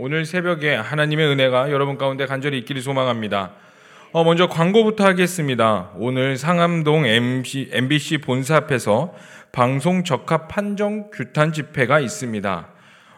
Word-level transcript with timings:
오늘 0.00 0.24
새벽에 0.24 0.76
하나님의 0.76 1.26
은혜가 1.26 1.72
여러분 1.72 1.98
가운데 1.98 2.24
간절히 2.24 2.56
있기를 2.58 2.82
소망합니다. 2.82 3.54
어, 4.12 4.22
먼저 4.22 4.46
광고부터 4.46 5.04
하겠습니다. 5.04 5.90
오늘 5.96 6.36
상암동 6.36 7.04
MC, 7.04 7.70
MBC 7.72 8.18
본사 8.18 8.54
앞에서 8.58 9.12
방송 9.50 10.04
적합 10.04 10.46
판정 10.46 11.10
규탄 11.10 11.52
집회가 11.52 11.98
있습니다. 11.98 12.68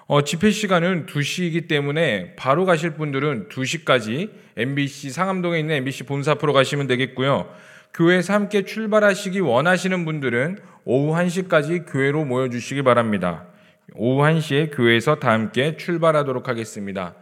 어, 0.06 0.22
집회 0.22 0.50
시간은 0.50 1.04
2시이기 1.04 1.68
때문에 1.68 2.34
바로 2.36 2.64
가실 2.64 2.92
분들은 2.92 3.50
2시까지 3.50 4.30
MBC 4.56 5.10
상암동에 5.10 5.58
있는 5.58 5.74
MBC 5.74 6.04
본사 6.04 6.32
앞으로 6.32 6.54
가시면 6.54 6.86
되겠고요. 6.86 7.46
교회에서 7.92 8.32
함께 8.32 8.64
출발하시기 8.64 9.40
원하시는 9.40 10.06
분들은 10.06 10.56
오후 10.86 11.14
1시까지 11.14 11.92
교회로 11.92 12.24
모여주시기 12.24 12.80
바랍니다. 12.80 13.49
오후 13.94 14.22
1시에 14.22 14.74
교회에서 14.74 15.16
다 15.16 15.30
함께 15.30 15.76
출발하도록 15.76 16.48
하겠습니다. 16.48 17.14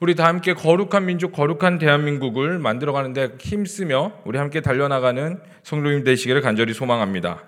우리 0.00 0.14
다 0.14 0.26
함께 0.26 0.54
거룩한 0.54 1.06
민족, 1.06 1.32
거룩한 1.32 1.78
대한민국을 1.78 2.58
만들어가는데 2.58 3.30
힘쓰며 3.40 4.12
우리 4.24 4.38
함께 4.38 4.60
달려나가는 4.60 5.40
성도님 5.64 6.04
되시기를 6.04 6.40
간절히 6.40 6.72
소망합니다. 6.72 7.42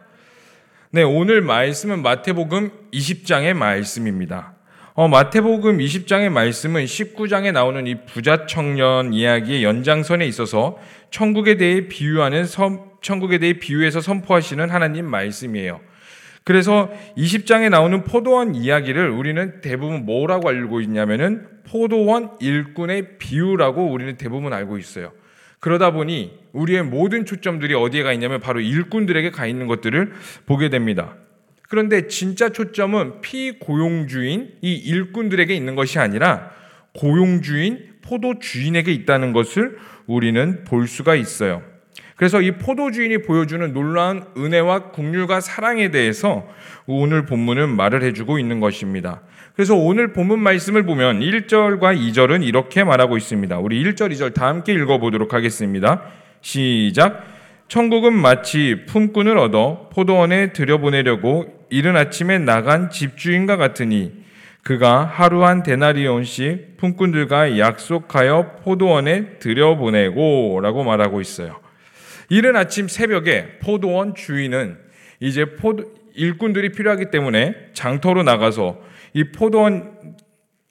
네, 0.90 1.02
오늘 1.02 1.40
말씀은 1.42 2.02
마태복음 2.02 2.70
20장의 2.92 3.54
말씀입니다. 3.54 4.54
어, 4.94 5.06
마태복음 5.06 5.78
20장의 5.78 6.30
말씀은 6.30 6.84
19장에 6.84 7.52
나오는 7.52 7.86
이 7.86 8.04
부자 8.06 8.46
청년 8.46 9.14
이야기의 9.14 9.62
연장선에 9.62 10.26
있어서 10.26 10.78
천국에 11.10 11.56
대해 11.56 11.86
비유하는 11.86 12.44
선, 12.44 12.80
천국에 13.00 13.38
대해 13.38 13.54
비유해서 13.54 14.00
선포하시는 14.00 14.68
하나님 14.68 15.06
말씀이에요. 15.06 15.80
그래서 16.44 16.90
20장에 17.16 17.68
나오는 17.68 18.02
포도원 18.04 18.54
이야기를 18.54 19.10
우리는 19.10 19.60
대부분 19.60 20.04
뭐라고 20.04 20.48
알고 20.48 20.80
있냐면은 20.80 21.46
포도원 21.64 22.30
일꾼의 22.40 23.18
비유라고 23.18 23.90
우리는 23.90 24.16
대부분 24.16 24.52
알고 24.52 24.78
있어요. 24.78 25.12
그러다 25.60 25.92
보니 25.92 26.38
우리의 26.52 26.82
모든 26.82 27.26
초점들이 27.26 27.74
어디에 27.74 28.02
가 28.02 28.12
있냐면 28.12 28.40
바로 28.40 28.60
일꾼들에게 28.60 29.30
가 29.30 29.46
있는 29.46 29.66
것들을 29.66 30.12
보게 30.46 30.70
됩니다. 30.70 31.16
그런데 31.68 32.08
진짜 32.08 32.48
초점은 32.48 33.20
피고용주인 33.20 34.54
이 34.62 34.74
일꾼들에게 34.74 35.54
있는 35.54 35.76
것이 35.76 35.98
아니라 35.98 36.50
고용주인 36.94 37.90
포도 38.02 38.40
주인에게 38.40 38.90
있다는 38.92 39.32
것을 39.32 39.78
우리는 40.06 40.64
볼 40.64 40.88
수가 40.88 41.14
있어요. 41.14 41.62
그래서 42.20 42.42
이 42.42 42.50
포도주인이 42.50 43.22
보여주는 43.22 43.72
놀라운 43.72 44.22
은혜와 44.36 44.90
국률과 44.90 45.40
사랑에 45.40 45.90
대해서 45.90 46.46
오늘 46.86 47.24
본문은 47.24 47.74
말을 47.74 48.02
해주고 48.02 48.38
있는 48.38 48.60
것입니다. 48.60 49.22
그래서 49.54 49.74
오늘 49.74 50.12
본문 50.12 50.38
말씀을 50.38 50.82
보면 50.82 51.20
1절과 51.20 51.98
2절은 51.98 52.44
이렇게 52.44 52.84
말하고 52.84 53.16
있습니다. 53.16 53.58
우리 53.60 53.82
1절, 53.82 54.12
2절 54.12 54.34
다 54.34 54.48
함께 54.48 54.74
읽어보도록 54.74 55.32
하겠습니다. 55.32 56.02
시작. 56.42 57.24
천국은 57.68 58.12
마치 58.12 58.84
품꾼을 58.86 59.38
얻어 59.38 59.88
포도원에 59.90 60.52
들여보내려고 60.52 61.46
이른 61.70 61.96
아침에 61.96 62.38
나간 62.38 62.90
집주인과 62.90 63.56
같으니 63.56 64.12
그가 64.62 65.06
하루 65.06 65.42
한 65.46 65.62
데나리온씩 65.62 66.76
품꾼들과 66.76 67.58
약속하여 67.58 68.56
포도원에 68.62 69.38
들여보내고 69.38 70.60
라고 70.60 70.84
말하고 70.84 71.22
있어요. 71.22 71.69
이른 72.30 72.56
아침 72.56 72.88
새벽에 72.88 73.58
포도원 73.60 74.14
주인은 74.14 74.78
이제 75.18 75.56
포도, 75.56 75.92
일꾼들이 76.14 76.70
필요하기 76.70 77.10
때문에 77.10 77.54
장터로 77.74 78.22
나가서 78.22 78.80
이 79.12 79.24
포도원 79.32 80.16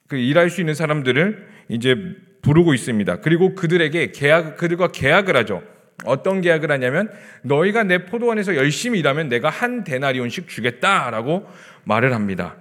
그 0.08 0.16
일할 0.16 0.50
수 0.50 0.60
있는 0.60 0.74
사람들을 0.74 1.46
이제 1.68 1.96
부르고 2.42 2.74
있습니다. 2.74 3.20
그리고 3.20 3.54
그들에게 3.54 4.12
계약, 4.12 4.56
그들과 4.56 4.88
계약을 4.88 5.36
하죠. 5.36 5.62
어떤 6.06 6.40
계약을 6.40 6.70
하냐면 6.70 7.10
너희가 7.42 7.84
내 7.84 8.06
포도원에서 8.06 8.56
열심히 8.56 8.98
일하면 8.98 9.28
내가 9.28 9.50
한 9.50 9.84
데나리온씩 9.84 10.48
주겠다라고 10.48 11.46
말을 11.84 12.14
합니다. 12.14 12.56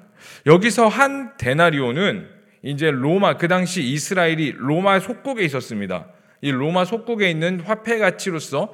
여기서 0.45 0.89
한 0.89 1.37
데나리온은 1.37 2.27
이제 2.61 2.91
로마 2.91 3.37
그 3.37 3.47
당시 3.47 3.81
이스라엘이 3.81 4.55
로마 4.57 4.99
속국에 4.99 5.43
있었습니다. 5.45 6.07
이 6.41 6.51
로마 6.51 6.85
속국에 6.85 7.29
있는 7.29 7.59
화폐 7.59 7.97
가치로서 7.97 8.73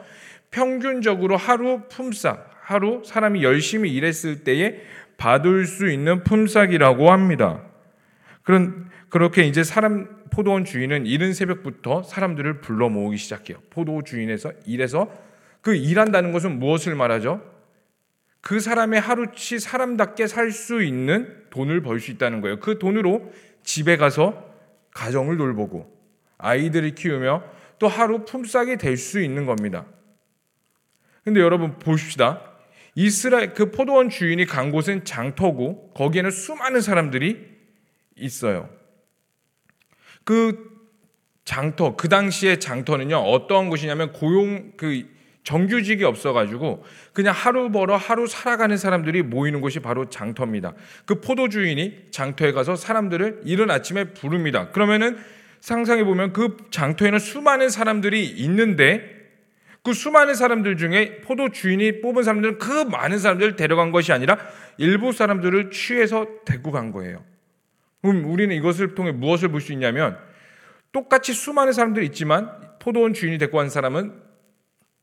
평균적으로 0.52 1.38
하루 1.38 1.82
품삯, 1.90 2.38
하루 2.62 3.02
사람이 3.06 3.44
열심히 3.44 3.94
일했을 3.94 4.44
때에 4.44 4.82
받을 5.18 5.66
수 5.66 5.90
있는 5.90 6.24
품삯이라고 6.24 7.12
합니다. 7.12 7.62
그런 8.44 8.90
그렇게 9.10 9.44
이제 9.44 9.64
사람 9.64 10.24
포도원 10.30 10.66
주인은 10.66 11.06
이른 11.06 11.34
새벽부터 11.34 12.04
사람들을 12.04 12.62
불러 12.62 12.90
모으기 12.90 13.18
시작해요. 13.18 13.58
포도 13.70 14.04
주인에서 14.04 14.52
일해서 14.66 15.10
그 15.62 15.76
일한다는 15.76 16.32
것은 16.32 16.60
무엇을 16.60 16.96
말하죠? 16.96 17.42
그 18.42 18.60
사람의 18.60 19.00
하루치 19.00 19.60
사람답게 19.60 20.28
살 20.28 20.52
수 20.52 20.84
있는 20.84 21.44
돈을 21.50 21.82
벌 21.82 22.00
수 22.00 22.12
있다는 22.12 22.42
거예요. 22.42 22.60
그 22.60 22.78
돈으로 22.78 23.32
집에 23.64 23.98
가서 23.98 24.54
가정을 24.94 25.38
돌보고 25.38 25.92
아이들을 26.38 26.94
키우며 26.94 27.44
또 27.80 27.88
하루 27.88 28.26
품삯이 28.26 28.78
될 28.78 28.98
수 28.98 29.20
있는 29.20 29.46
겁니다. 29.46 29.86
근데 31.24 31.40
여러분 31.40 31.80
보십시다. 31.80 32.42
이스라엘 32.96 33.54
그 33.54 33.72
포도원 33.72 34.10
주인이 34.10 34.46
간 34.46 34.72
곳은 34.72 35.04
장터고 35.04 35.94
거기에는 35.94 36.32
수많은 36.32 36.82
사람들이 36.82 37.46
있어요. 38.16 38.70
그 40.24 40.74
장터 41.44 41.96
그 41.96 42.10
당시에 42.10 42.58
장터는요 42.58 43.18
어떠한 43.18 43.70
곳이냐면 43.70 44.14
고용 44.14 44.72
그 44.78 45.14
정규직이 45.44 46.04
없어가지고 46.04 46.84
그냥 47.14 47.34
하루 47.36 47.72
벌어 47.72 47.96
하루 47.98 48.26
살아가는 48.26 48.76
사람들이 48.78 49.22
모이는 49.22 49.62
곳이 49.62 49.80
바로 49.80 50.10
장터입니다. 50.10 50.74
그 51.06 51.22
포도 51.22 51.50
주인이 51.50 52.08
장터에 52.10 52.52
가서 52.52 52.76
사람들을 52.76 53.42
이른 53.46 53.70
아침에 53.70 54.06
부릅니다. 54.14 54.72
그러면은 54.72 55.18
상상해 55.66 56.04
보면 56.04 56.32
그 56.32 56.58
장터에는 56.70 57.18
수많은 57.18 57.70
사람들이 57.70 58.24
있는데 58.24 59.02
그 59.84 59.94
수많은 59.94 60.36
사람들 60.36 60.78
중에 60.78 61.22
포도 61.22 61.50
주인이 61.50 62.02
뽑은 62.02 62.22
사람들은 62.22 62.60
그 62.60 62.84
많은 62.84 63.18
사람들을 63.18 63.56
데려간 63.56 63.92
것이 63.92 64.14
아니라 64.14 64.38
일부 64.78 65.12
사람들을 65.12 65.72
취해서 65.72 66.28
데리고 66.46 66.70
간 66.72 66.92
거예요. 66.92 67.26
그럼 68.04 68.26
우리는 68.26 68.56
이것을 68.56 68.94
통해 68.94 69.12
무엇을 69.12 69.50
볼 69.50 69.60
수 69.60 69.74
있냐면 69.74 70.20
똑같이 70.92 71.34
수많은 71.34 71.74
사람들이 71.74 72.06
있지만 72.06 72.52
포도원 72.78 73.16
주인이 73.16 73.40
데리고 73.40 73.58
간 73.58 73.72
사람은 73.72 74.14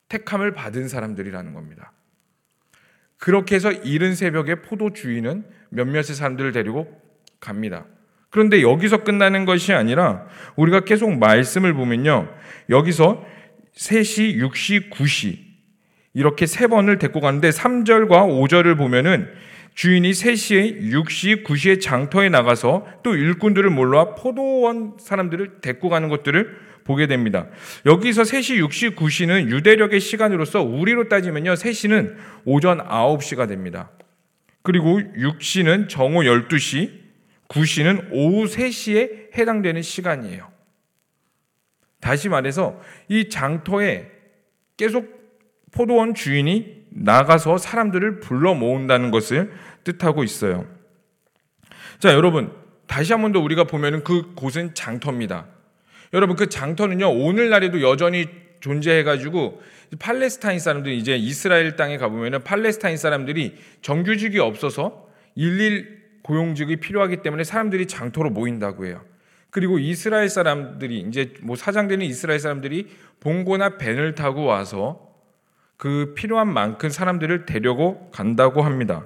택함을 0.08 0.54
받은 0.54 0.86
사람들이라는 0.86 1.54
겁니다. 1.54 1.90
그렇게 3.18 3.56
해서 3.56 3.72
이른 3.72 4.14
새벽에 4.14 4.62
포도 4.62 4.92
주인은 4.92 5.44
몇몇의 5.70 6.04
사람들을 6.04 6.52
데리고 6.52 7.02
갑니다. 7.40 7.84
그런데 8.32 8.62
여기서 8.62 9.04
끝나는 9.04 9.44
것이 9.44 9.74
아니라 9.74 10.24
우리가 10.56 10.80
계속 10.80 11.16
말씀을 11.18 11.74
보면요. 11.74 12.32
여기서 12.70 13.22
3시, 13.76 14.38
6시, 14.38 14.90
9시 14.90 15.38
이렇게 16.14 16.46
세 16.46 16.66
번을 16.66 16.98
데리고 16.98 17.20
가는데 17.20 17.50
3절과 17.50 18.08
5절을 18.08 18.78
보면은 18.78 19.28
주인이 19.74 20.10
3시에 20.10 20.80
6시, 20.92 21.44
9시에 21.44 21.80
장터에 21.82 22.30
나가서 22.30 22.86
또 23.02 23.14
일꾼들을 23.14 23.68
몰라 23.68 24.14
포도원 24.14 24.94
사람들을 24.98 25.60
데리고 25.60 25.90
가는 25.90 26.08
것들을 26.08 26.56
보게 26.84 27.06
됩니다. 27.06 27.48
여기서 27.84 28.22
3시, 28.22 28.66
6시, 28.66 28.96
9시는 28.96 29.50
유대력의 29.50 30.00
시간으로서 30.00 30.62
우리로 30.62 31.10
따지면요. 31.10 31.52
3시는 31.52 32.16
오전 32.46 32.78
9시가 32.78 33.46
됩니다. 33.46 33.90
그리고 34.62 35.00
6시는 35.00 35.90
정오 35.90 36.22
12시, 36.22 37.01
9시는 37.52 38.08
오후 38.12 38.46
3시에 38.46 39.36
해당되는 39.36 39.82
시간이에요. 39.82 40.50
다시 42.00 42.28
말해서 42.28 42.80
이 43.08 43.28
장터에 43.28 44.10
계속 44.76 45.20
포도원 45.70 46.14
주인이 46.14 46.86
나가서 46.90 47.58
사람들을 47.58 48.20
불러 48.20 48.54
모은다는 48.54 49.10
것을 49.10 49.52
뜻하고 49.84 50.24
있어요. 50.24 50.66
자, 51.98 52.12
여러분, 52.12 52.52
다시 52.86 53.12
한 53.12 53.22
번 53.22 53.32
더 53.32 53.40
우리가 53.40 53.64
보면은 53.64 54.02
그 54.02 54.34
곳은 54.34 54.74
장터입니다. 54.74 55.46
여러분, 56.12 56.36
그 56.36 56.48
장터는요, 56.48 57.08
오늘날에도 57.10 57.80
여전히 57.80 58.26
존재해가지고 58.60 59.62
팔레스타인 59.98 60.58
사람들이 60.58 60.98
이제 60.98 61.16
이스라엘 61.16 61.76
땅에 61.76 61.96
가보면은 61.96 62.44
팔레스타인 62.44 62.96
사람들이 62.96 63.56
정규직이 63.80 64.38
없어서 64.38 65.08
고용직이 66.22 66.76
필요하기 66.76 67.22
때문에 67.22 67.44
사람들이 67.44 67.86
장터로 67.86 68.30
모인다고 68.30 68.86
해요. 68.86 69.04
그리고 69.50 69.78
이스라엘 69.78 70.28
사람들이 70.28 71.00
이제 71.00 71.34
뭐 71.42 71.56
사장되는 71.56 72.06
이스라엘 72.06 72.40
사람들이 72.40 72.88
봉고나 73.20 73.76
벤을 73.76 74.14
타고 74.14 74.44
와서 74.44 75.12
그 75.76 76.14
필요한 76.16 76.52
만큼 76.52 76.88
사람들을 76.88 77.44
데려고 77.44 78.10
간다고 78.12 78.62
합니다. 78.62 79.04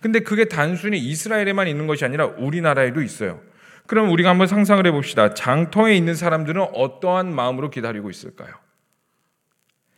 근데 0.00 0.20
그게 0.20 0.44
단순히 0.44 0.98
이스라엘에만 0.98 1.66
있는 1.66 1.86
것이 1.86 2.04
아니라 2.04 2.26
우리나라에도 2.26 3.02
있어요. 3.02 3.40
그럼 3.86 4.10
우리가 4.10 4.28
한번 4.30 4.46
상상을 4.46 4.86
해봅시다. 4.86 5.34
장터에 5.34 5.96
있는 5.96 6.14
사람들은 6.14 6.62
어떠한 6.74 7.34
마음으로 7.34 7.70
기다리고 7.70 8.10
있을까요? 8.10 8.52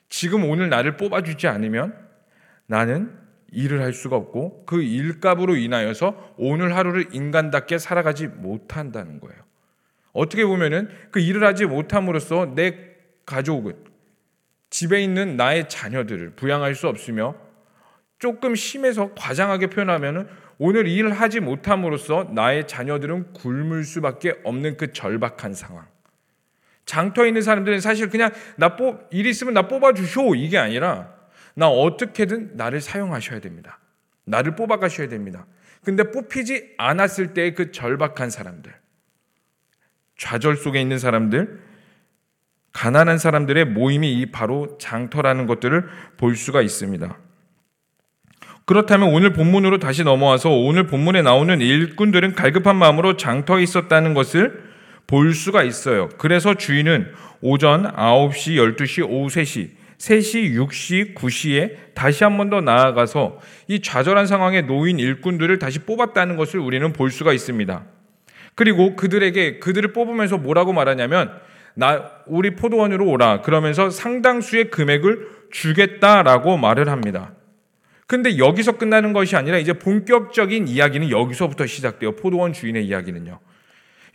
지금 0.08 0.48
오늘 0.48 0.68
나를 0.68 0.96
뽑아주지 0.96 1.48
않으면 1.48 1.94
나는 2.66 3.12
일을 3.52 3.82
할 3.82 3.92
수가 3.92 4.16
없고 4.16 4.64
그 4.66 4.82
일값으로 4.82 5.56
인하여서 5.56 6.34
오늘 6.36 6.76
하루를 6.76 7.08
인간답게 7.12 7.78
살아가지 7.78 8.26
못한다는 8.28 9.20
거예요. 9.20 9.40
어떻게 10.12 10.44
보면은 10.44 10.88
그 11.10 11.20
일을 11.20 11.44
하지 11.44 11.66
못함으로써 11.66 12.54
내 12.54 12.76
가족은 13.26 13.74
집에 14.70 15.02
있는 15.02 15.36
나의 15.36 15.68
자녀들을 15.68 16.30
부양할 16.36 16.74
수 16.74 16.88
없으며 16.88 17.34
조금 18.18 18.54
심해서 18.54 19.12
과장하게 19.14 19.68
표현하면은 19.68 20.28
오늘 20.58 20.86
일을 20.86 21.12
하지 21.12 21.40
못함으로써 21.40 22.30
나의 22.32 22.68
자녀들은 22.68 23.32
굶을 23.32 23.82
수밖에 23.84 24.40
없는 24.44 24.76
그 24.76 24.92
절박한 24.92 25.54
상황. 25.54 25.86
장터에 26.84 27.28
있는 27.28 27.40
사람들은 27.40 27.80
사실 27.80 28.10
그냥 28.10 28.30
나 28.56 28.76
뽑, 28.76 29.08
일 29.10 29.26
있으면 29.26 29.54
나 29.54 29.68
뽑아주쇼 29.68 30.34
이게 30.34 30.58
아니라 30.58 31.19
나 31.54 31.68
어떻게든 31.68 32.56
나를 32.56 32.80
사용하셔야 32.80 33.40
됩니다. 33.40 33.78
나를 34.24 34.56
뽑아가셔야 34.56 35.08
됩니다. 35.08 35.46
근데 35.84 36.10
뽑히지 36.10 36.74
않았을 36.78 37.34
때의 37.34 37.54
그 37.54 37.72
절박한 37.72 38.30
사람들, 38.30 38.72
좌절 40.18 40.56
속에 40.56 40.80
있는 40.80 40.98
사람들, 40.98 41.60
가난한 42.72 43.18
사람들의 43.18 43.64
모임이 43.66 44.20
이 44.20 44.26
바로 44.26 44.78
장터라는 44.78 45.46
것들을 45.46 45.88
볼 46.16 46.36
수가 46.36 46.62
있습니다. 46.62 47.18
그렇다면 48.66 49.12
오늘 49.12 49.32
본문으로 49.32 49.78
다시 49.78 50.04
넘어와서 50.04 50.50
오늘 50.50 50.86
본문에 50.86 51.22
나오는 51.22 51.60
일꾼들은 51.60 52.34
갈급한 52.34 52.76
마음으로 52.76 53.16
장터에 53.16 53.62
있었다는 53.62 54.14
것을 54.14 54.70
볼 55.08 55.34
수가 55.34 55.64
있어요. 55.64 56.08
그래서 56.18 56.54
주인은 56.54 57.12
오전 57.40 57.82
9시, 57.82 58.76
12시, 58.76 59.08
오후 59.08 59.26
3시, 59.26 59.70
3시, 60.00 60.54
6시, 60.56 61.14
9시에 61.14 61.94
다시 61.94 62.24
한 62.24 62.38
번 62.38 62.48
더 62.48 62.60
나아가서 62.62 63.38
이 63.68 63.80
좌절한 63.80 64.26
상황에 64.26 64.62
놓인 64.62 64.98
일꾼들을 64.98 65.58
다시 65.58 65.80
뽑았다는 65.80 66.36
것을 66.36 66.58
우리는 66.58 66.92
볼 66.92 67.10
수가 67.10 67.32
있습니다. 67.34 67.84
그리고 68.54 68.96
그들에게 68.96 69.58
그들을 69.58 69.92
뽑으면서 69.92 70.38
뭐라고 70.38 70.72
말하냐면 70.72 71.30
나 71.74 72.10
우리 72.26 72.56
포도원으로 72.56 73.06
오라 73.08 73.42
그러면서 73.42 73.90
상당수의 73.90 74.70
금액을 74.70 75.28
주겠다라고 75.52 76.56
말을 76.56 76.88
합니다. 76.88 77.34
근데 78.06 78.38
여기서 78.38 78.72
끝나는 78.78 79.12
것이 79.12 79.36
아니라 79.36 79.58
이제 79.58 79.72
본격적인 79.74 80.66
이야기는 80.66 81.10
여기서부터 81.10 81.66
시작돼요. 81.66 82.16
포도원 82.16 82.52
주인의 82.52 82.86
이야기는요. 82.86 83.38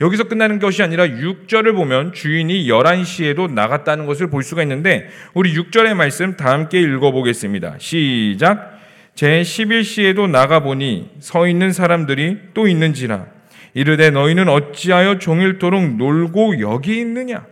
여기서 0.02 0.26
끝나는 0.26 0.60
것이 0.60 0.84
아니라 0.84 1.06
6절을 1.06 1.74
보면 1.76 2.14
주인이 2.14 2.68
11시에도 2.68 3.52
나갔다는 3.52 4.06
것을 4.06 4.28
볼 4.30 4.44
수가 4.44 4.62
있는데 4.64 5.10
우리 5.34 5.54
6절의 5.54 5.94
말씀 5.94 6.36
다 6.36 6.52
함께 6.52 6.82
읽어보겠습니다. 6.82 7.76
시작. 7.80 8.76
제 9.16 9.42
11시에도 9.42 10.30
나가보니 10.30 11.12
서 11.20 11.48
있는 11.48 11.72
사람들이 11.72 12.38
또 12.54 12.68
있는지라 12.68 13.28
이르되 13.74 14.10
너희는 14.10 14.50
어찌하여 14.50 15.20
종일토록 15.20 15.96
놀고 15.96 16.60
여기 16.60 17.00
있느냐? 17.00 17.46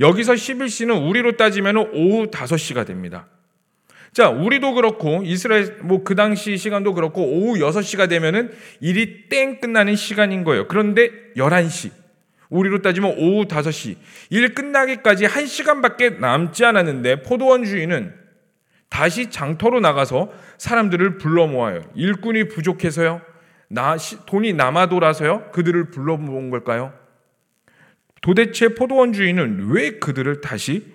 여기서 0.00 0.34
11시는 0.34 1.08
우리로 1.08 1.36
따지면 1.36 1.76
오후 1.76 2.30
5시가 2.30 2.86
됩니다. 2.86 3.26
자, 4.16 4.30
우리도 4.30 4.72
그렇고 4.72 5.20
이스라엘 5.24 5.76
뭐 5.82 6.02
그 6.02 6.14
당시 6.14 6.56
시간도 6.56 6.94
그렇고 6.94 7.22
오후 7.22 7.58
6시가 7.58 8.08
되면은 8.08 8.50
일이 8.80 9.28
땡 9.28 9.60
끝나는 9.60 9.94
시간인 9.94 10.42
거예요. 10.42 10.68
그런데 10.68 11.10
11시. 11.36 11.90
우리로 12.48 12.80
따지면 12.80 13.16
오후 13.18 13.44
5시. 13.44 13.96
일 14.30 14.54
끝나기까지 14.54 15.26
1시간밖에 15.26 16.18
남지 16.18 16.64
않았는데 16.64 17.24
포도원 17.24 17.64
주인은 17.64 18.14
다시 18.88 19.28
장터로 19.28 19.80
나가서 19.80 20.32
사람들을 20.56 21.18
불러 21.18 21.46
모아요. 21.46 21.82
일꾼이 21.94 22.48
부족해서요. 22.48 23.20
나 23.68 23.98
돈이 24.24 24.54
남아 24.54 24.88
돌아서요. 24.88 25.50
그들을 25.50 25.90
불러 25.90 26.16
모은 26.16 26.48
걸까요? 26.48 26.94
도대체 28.22 28.68
포도원 28.68 29.12
주인은 29.12 29.72
왜 29.72 29.98
그들을 29.98 30.40
다시 30.40 30.94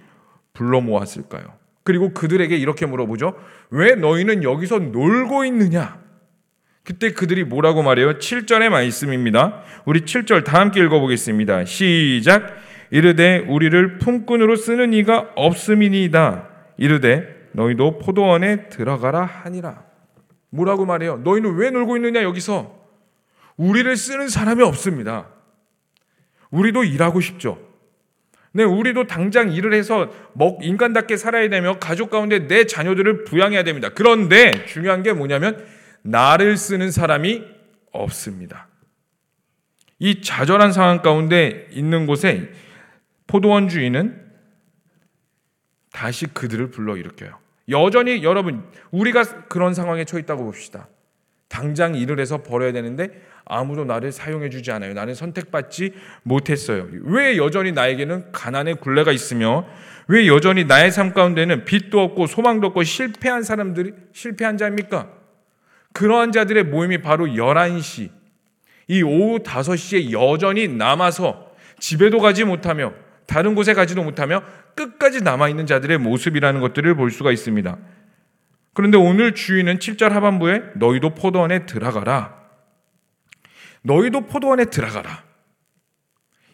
불러 0.53 0.81
모았을까요? 0.81 1.60
그리고 1.83 2.13
그들에게 2.13 2.55
이렇게 2.55 2.85
물어보죠. 2.85 3.33
왜 3.71 3.95
너희는 3.95 4.43
여기서 4.43 4.79
놀고 4.79 5.45
있느냐? 5.45 5.99
그때 6.83 7.13
그들이 7.13 7.43
뭐라고 7.43 7.83
말해요? 7.83 8.17
7절의 8.17 8.69
말씀입니다. 8.69 9.61
우리 9.85 10.01
7절 10.01 10.43
다 10.43 10.59
함께 10.59 10.81
읽어보겠습니다. 10.81 11.65
시작. 11.65 12.55
이르되 12.89 13.45
우리를 13.47 13.99
품꾼으로 13.99 14.55
쓰는 14.55 14.93
이가 14.93 15.31
없음이니이다. 15.35 16.49
이르되 16.77 17.49
너희도 17.53 17.99
포도원에 17.99 18.69
들어가라 18.69 19.23
하니라. 19.23 19.83
뭐라고 20.49 20.85
말해요? 20.85 21.17
너희는 21.17 21.55
왜 21.55 21.69
놀고 21.69 21.97
있느냐 21.97 22.23
여기서? 22.23 22.79
우리를 23.57 23.95
쓰는 23.95 24.27
사람이 24.27 24.63
없습니다. 24.63 25.27
우리도 26.49 26.83
일하고 26.83 27.21
싶죠. 27.21 27.59
네, 28.53 28.63
우리도 28.63 29.07
당장 29.07 29.51
일을 29.51 29.73
해서 29.73 30.11
먹 30.33 30.63
인간답게 30.63 31.15
살아야 31.15 31.47
되며 31.49 31.79
가족 31.79 32.09
가운데 32.09 32.47
내 32.47 32.65
자녀들을 32.65 33.23
부양해야 33.23 33.63
됩니다. 33.63 33.89
그런데 33.93 34.65
중요한 34.65 35.03
게 35.03 35.13
뭐냐면 35.13 35.65
나를 36.01 36.57
쓰는 36.57 36.91
사람이 36.91 37.43
없습니다. 37.91 38.67
이 39.99 40.21
좌절한 40.21 40.73
상황 40.73 41.01
가운데 41.01 41.67
있는 41.71 42.07
곳에 42.07 42.51
포도원 43.27 43.69
주인은 43.69 44.19
다시 45.93 46.25
그들을 46.25 46.71
불러 46.71 46.97
일으켜요. 46.97 47.37
여전히 47.69 48.23
여러분 48.23 48.63
우리가 48.91 49.23
그런 49.47 49.73
상황에 49.73 50.03
처해 50.03 50.21
있다고 50.21 50.43
봅시다. 50.43 50.89
당장 51.47 51.95
일을 51.95 52.19
해서 52.19 52.43
벌어야 52.43 52.71
되는데 52.71 53.11
아무도 53.45 53.85
나를 53.85 54.11
사용해 54.11 54.49
주지 54.49 54.71
않아요. 54.71 54.93
나는 54.93 55.13
선택받지 55.13 55.93
못했어요. 56.23 56.87
왜 57.03 57.37
여전히 57.37 57.71
나에게는 57.71 58.31
가난의 58.31 58.75
굴레가 58.75 59.11
있으며 59.11 59.65
왜 60.07 60.27
여전히 60.27 60.65
나의 60.65 60.91
삶 60.91 61.13
가운데는 61.13 61.65
빛도 61.65 61.99
없고 61.99 62.27
소망도 62.27 62.67
없고 62.67 62.83
실패한 62.83 63.43
사람들이 63.43 63.93
실패한 64.13 64.57
자입니까? 64.57 65.09
그러한 65.93 66.31
자들의 66.31 66.63
모임이 66.65 67.01
바로 67.01 67.25
11시 67.25 68.09
이 68.87 69.01
오후 69.03 69.39
5시에 69.39 70.11
여전히 70.11 70.67
남아서 70.67 71.51
집에도 71.79 72.19
가지 72.19 72.43
못하며 72.43 72.93
다른 73.25 73.55
곳에 73.55 73.73
가지도 73.73 74.03
못하며 74.03 74.43
끝까지 74.75 75.21
남아 75.21 75.49
있는 75.49 75.65
자들의 75.65 75.97
모습이라는 75.97 76.59
것들을 76.59 76.95
볼 76.95 77.11
수가 77.11 77.31
있습니다. 77.31 77.77
그런데 78.73 78.97
오늘 78.97 79.33
주인은 79.33 79.79
7절 79.79 80.09
하반부에 80.09 80.63
너희도 80.75 81.15
포도원에 81.15 81.65
들어가라. 81.65 82.40
너희도 83.83 84.27
포도원에 84.27 84.65
들어가라. 84.65 85.23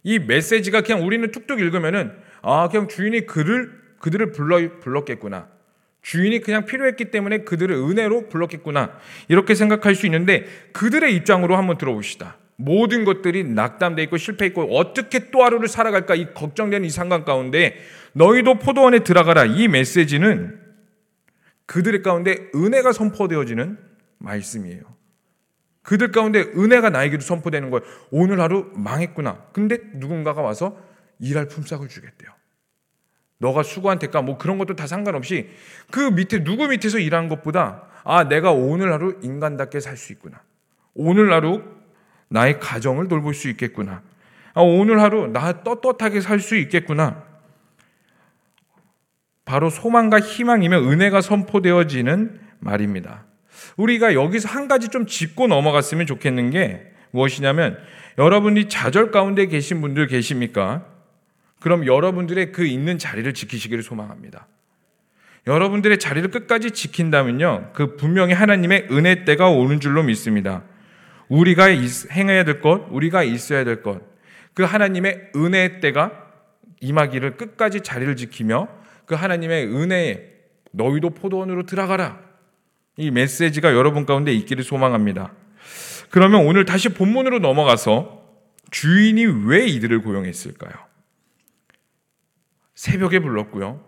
이 0.03 0.19
메시지가 0.19 0.81
그냥 0.81 1.05
우리는 1.05 1.29
툭툭 1.31 1.59
읽으면은 1.59 2.13
아 2.41 2.69
그냥 2.69 2.87
주인이 2.87 3.25
그를 3.25 3.71
그들을 3.99 4.31
불러 4.31 4.79
불렀겠구나. 4.79 5.49
주인이 6.01 6.39
그냥 6.39 6.65
필요했기 6.65 7.11
때문에 7.11 7.39
그들을 7.39 7.75
은혜로 7.75 8.29
불렀겠구나. 8.29 8.97
이렇게 9.27 9.55
생각할 9.55 9.95
수 9.95 10.05
있는데 10.05 10.45
그들의 10.71 11.13
입장으로 11.15 11.57
한번 11.57 11.77
들어봅시다. 11.77 12.37
모든 12.55 13.05
것들이 13.05 13.43
낙담돼 13.43 14.03
있고 14.03 14.17
실패 14.17 14.45
있고 14.47 14.77
어떻게 14.77 15.29
또 15.31 15.43
하루를 15.43 15.67
살아갈까 15.67 16.15
이 16.15 16.33
걱정되는 16.33 16.85
이 16.85 16.89
상황 16.89 17.25
가운데 17.25 17.77
너희도 18.13 18.59
포도원에 18.59 18.99
들어가라. 18.99 19.45
이 19.45 19.67
메시지는 19.67 20.59
그들의 21.65 22.01
가운데 22.01 22.49
은혜가 22.55 22.93
선포되어지는 22.93 23.77
말씀이에요. 24.19 24.96
그들 25.87 26.11
가운데 26.11 26.41
은혜가 26.41 26.89
나에게도 26.89 27.21
선포되는 27.23 27.69
거예요. 27.69 27.85
오늘 28.11 28.41
하루 28.41 28.69
망했구나. 28.75 29.45
근데 29.53 29.77
누군가가 29.93 30.41
와서 30.41 30.77
일할 31.17 31.47
품삯을 31.47 31.87
주겠대요. 31.87 32.29
너가 33.37 33.63
수고한 33.63 33.97
대가 33.97 34.21
뭐 34.21 34.37
그런 34.37 34.57
것도 34.57 34.75
다 34.75 34.85
상관없이 34.85 35.49
그 35.89 36.01
밑에 36.01 36.43
누구 36.43 36.67
밑에서 36.67 36.99
일한 36.99 37.29
것보다 37.29 37.87
아 38.03 38.25
내가 38.25 38.51
오늘 38.51 38.91
하루 38.91 39.17
인간답게 39.21 39.79
살 39.79 39.95
수 39.95 40.11
있구나. 40.11 40.41
오늘 40.93 41.31
하루 41.31 41.63
나의 42.27 42.59
가정을 42.59 43.07
돌볼 43.07 43.33
수 43.33 43.47
있겠구나. 43.47 44.03
아, 44.55 44.61
오늘 44.61 45.01
하루 45.01 45.27
나 45.27 45.63
떳떳하게 45.63 46.19
살 46.19 46.41
수 46.41 46.57
있겠구나. 46.57 47.23
바로 49.45 49.69
소망과 49.69 50.19
희망이며 50.19 50.79
은혜가 50.79 51.21
선포되어지는 51.21 52.41
말입니다. 52.59 53.26
우리가 53.77 54.13
여기서 54.13 54.49
한 54.49 54.67
가지 54.67 54.89
좀 54.89 55.05
짚고 55.05 55.47
넘어갔으면 55.47 56.05
좋겠는 56.05 56.49
게 56.51 56.91
무엇이냐면 57.11 57.77
여러분이 58.17 58.69
좌절 58.69 59.11
가운데 59.11 59.45
계신 59.45 59.81
분들 59.81 60.07
계십니까? 60.07 60.85
그럼 61.59 61.85
여러분들의 61.85 62.51
그 62.51 62.65
있는 62.65 62.97
자리를 62.97 63.33
지키시기를 63.33 63.83
소망합니다. 63.83 64.47
여러분들의 65.47 65.97
자리를 65.97 66.29
끝까지 66.29 66.71
지킨다면요. 66.71 67.71
그 67.73 67.95
분명히 67.95 68.33
하나님의 68.33 68.87
은혜 68.91 69.23
때가 69.23 69.49
오는 69.49 69.79
줄로 69.79 70.03
믿습니다. 70.03 70.63
우리가 71.29 71.65
행해야 72.11 72.43
될 72.43 72.61
것, 72.61 72.87
우리가 72.89 73.23
있어야 73.23 73.63
될 73.63 73.81
것, 73.81 74.01
그 74.53 74.63
하나님의 74.63 75.31
은혜의 75.35 75.79
때가 75.81 76.11
임하기를 76.81 77.37
끝까지 77.37 77.81
자리를 77.81 78.15
지키며 78.15 78.67
그 79.05 79.15
하나님의 79.15 79.67
은혜에 79.67 80.23
너희도 80.71 81.11
포도원으로 81.11 81.63
들어가라. 81.63 82.26
이 82.97 83.11
메시지가 83.11 83.73
여러분 83.73 84.05
가운데 84.05 84.33
있기를 84.33 84.63
소망합니다. 84.63 85.33
그러면 86.09 86.45
오늘 86.45 86.65
다시 86.65 86.89
본문으로 86.89 87.39
넘어가서 87.39 88.25
주인이 88.71 89.25
왜 89.45 89.65
이들을 89.67 90.01
고용했을까요? 90.01 90.73
새벽에 92.73 93.19
불렀고요. 93.19 93.85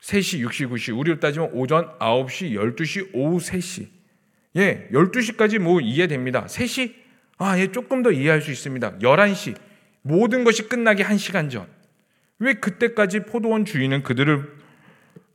3시, 0.00 0.44
6시, 0.46 0.70
9시, 0.70 0.98
우리로 0.98 1.20
따지면 1.20 1.50
오전 1.52 1.98
9시, 1.98 2.52
12시, 2.52 3.10
오후 3.12 3.38
3시. 3.38 3.88
예, 4.56 4.88
12시까지 4.92 5.58
뭐 5.58 5.80
이해됩니다. 5.80 6.46
3시? 6.46 6.94
아, 7.38 7.58
예, 7.58 7.70
조금 7.70 8.02
더 8.02 8.10
이해할 8.10 8.40
수 8.40 8.50
있습니다. 8.50 8.98
11시. 8.98 9.56
모든 10.02 10.44
것이 10.44 10.68
끝나기 10.68 11.02
1시간 11.02 11.50
전. 11.50 11.66
왜 12.38 12.54
그때까지 12.54 13.20
포도원 13.20 13.64
주인은 13.64 14.02
그들을 14.02 14.58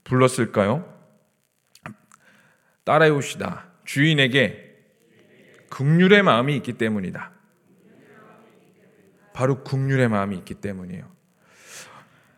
불렀을까요? 0.03 0.95
따라해 2.86 3.12
봅시다. 3.12 3.65
주인에게 3.84 4.75
극률의 5.70 6.24
마음이 6.24 6.56
있기 6.58 6.74
때문이다. 6.74 7.32
바로 9.34 9.63
극률의 9.63 10.08
마음이 10.08 10.38
있기 10.38 10.54
때문이에요. 10.56 11.04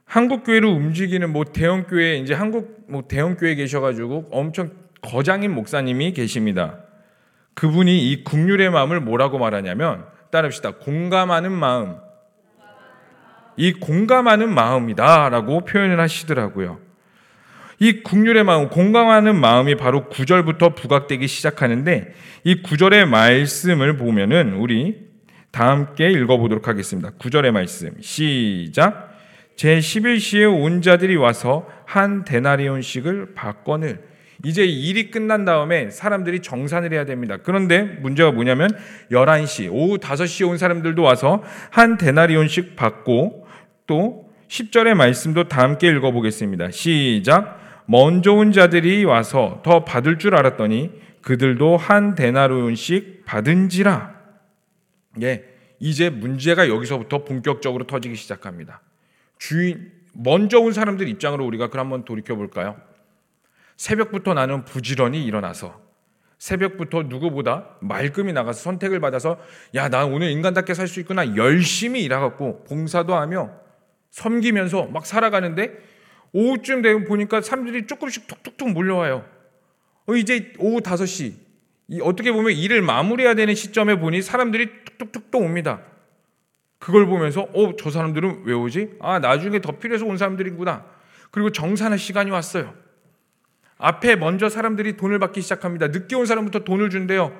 한국 0.05 0.43
교회를 0.43 0.67
움직이는 0.69 1.31
뭐 1.31 1.43
대형 1.43 1.83
교회 1.83 2.15
이제 2.17 2.33
한국 2.33 2.85
뭐 2.89 3.03
대형 3.07 3.35
교회 3.35 3.55
계셔가지고 3.55 4.29
엄청 4.31 4.71
거장인 5.01 5.53
목사님이 5.53 6.13
계십니다. 6.13 6.79
그분이 7.53 8.11
이 8.11 8.23
국률의 8.23 8.69
마음을 8.71 9.01
뭐라고 9.01 9.37
말하냐면 9.37 10.05
따릅시다. 10.31 10.75
공감하는 10.77 11.51
마음. 11.51 11.97
이 13.57 13.73
공감하는 13.73 14.53
마음이다라고 14.53 15.61
표현을 15.61 15.99
하시더라고요. 15.99 16.86
이 17.79 18.01
국률의 18.01 18.43
마음, 18.43 18.69
공감하는 18.69 19.35
마음이 19.35 19.75
바로 19.75 20.09
구절부터 20.09 20.73
부각되기 20.73 21.27
시작하는데 21.27 22.13
이 22.43 22.61
구절의 22.61 23.07
말씀을 23.07 23.97
보면은 23.97 24.53
우리 24.53 25.07
다 25.51 25.69
함께 25.69 26.09
읽어보도록 26.09 26.67
하겠습니다. 26.67 27.11
구절의 27.17 27.51
말씀 27.51 27.91
시작. 28.01 29.15
제 29.55 29.79
11시에 29.79 30.51
온 30.51 30.81
자들이 30.81 31.15
와서 31.15 31.67
한 31.85 32.23
데나리온씩을 32.25 33.33
받거늘 33.33 34.01
이제 34.45 34.63
일이 34.63 35.09
끝난 35.09 35.45
다음에 35.45 35.89
사람들이 35.89 36.41
정산을 36.41 36.93
해야 36.93 37.05
됩니다. 37.05 37.37
그런데 37.41 37.81
문제가 37.81 38.31
뭐냐면 38.31 38.69
11시, 39.11 39.69
오후 39.71 39.97
5시에 39.97 40.47
온 40.47 40.57
사람들도 40.57 41.01
와서 41.01 41.43
한 41.71 41.97
데나리온씩 41.97 42.75
받고 42.75 43.47
또 43.87 44.27
10절의 44.47 44.93
말씀도 44.93 45.45
다 45.45 45.63
함께 45.63 45.87
읽어보겠습니다. 45.89 46.71
시작. 46.71 47.66
먼저 47.87 48.33
온 48.33 48.51
자들이 48.51 49.05
와서 49.05 49.61
더 49.63 49.83
받을 49.85 50.19
줄 50.19 50.35
알았더니 50.35 50.91
그들도 51.21 51.77
한 51.77 52.15
데나리온씩 52.15 53.25
받은지라. 53.25 54.15
예, 55.21 55.45
이제 55.79 56.09
문제가 56.09 56.67
여기서부터 56.69 57.23
본격적으로 57.23 57.85
터지기 57.87 58.15
시작합니다. 58.15 58.81
주인 59.37 59.91
먼저 60.13 60.59
온 60.59 60.73
사람들 60.73 61.07
입장으로 61.07 61.45
우리가 61.45 61.69
그럼 61.69 61.85
한번 61.87 62.05
돌이켜 62.05 62.35
볼까요? 62.35 62.77
새벽부터 63.77 64.33
나는 64.33 64.65
부지런히 64.65 65.23
일어나서 65.23 65.79
새벽부터 66.39 67.03
누구보다 67.03 67.77
말끔히 67.81 68.33
나가서 68.33 68.59
선택을 68.61 68.99
받아서 68.99 69.39
야, 69.75 69.89
나 69.89 70.05
오늘 70.05 70.29
인간답게 70.29 70.73
살 70.73 70.87
수 70.87 70.99
있구나. 70.99 71.35
열심히 71.35 72.03
일하갖고 72.03 72.63
봉사도 72.65 73.15
하며 73.15 73.51
섬기면서 74.11 74.85
막 74.85 75.05
살아가는데 75.05 75.71
오후쯤 76.37 76.83
되면 76.83 77.05
보니까 77.05 77.41
사람들이 77.41 77.87
조금씩 77.87 78.27
툭툭툭 78.27 78.69
몰려와요. 78.69 79.25
어, 80.05 80.15
이제 80.15 80.53
오후 80.59 80.81
5시. 80.81 81.33
어떻게 82.03 82.31
보면 82.31 82.51
일을 82.51 82.83
마무리해야 82.83 83.33
되는 83.33 83.55
시점에 83.55 83.99
보니 83.99 84.21
사람들이 84.21 84.69
툭툭툭 84.85 85.31
또 85.31 85.39
옵니다. 85.39 85.81
그걸 86.77 87.07
보면서 87.07 87.41
어, 87.41 87.75
저 87.75 87.89
사람들은 87.89 88.43
왜 88.45 88.53
오지? 88.53 88.97
아, 88.99 89.17
나중에 89.17 89.61
더 89.61 89.79
필요해서 89.79 90.05
온 90.05 90.17
사람들이구나. 90.17 90.85
그리고 91.31 91.51
정산할 91.51 91.97
시간이 91.97 92.29
왔어요. 92.29 92.71
앞에 93.79 94.15
먼저 94.15 94.47
사람들이 94.47 94.95
돈을 94.95 95.17
받기 95.17 95.41
시작합니다. 95.41 95.87
늦게 95.87 96.15
온 96.15 96.27
사람부터 96.27 96.59
돈을 96.65 96.91
준대요. 96.91 97.35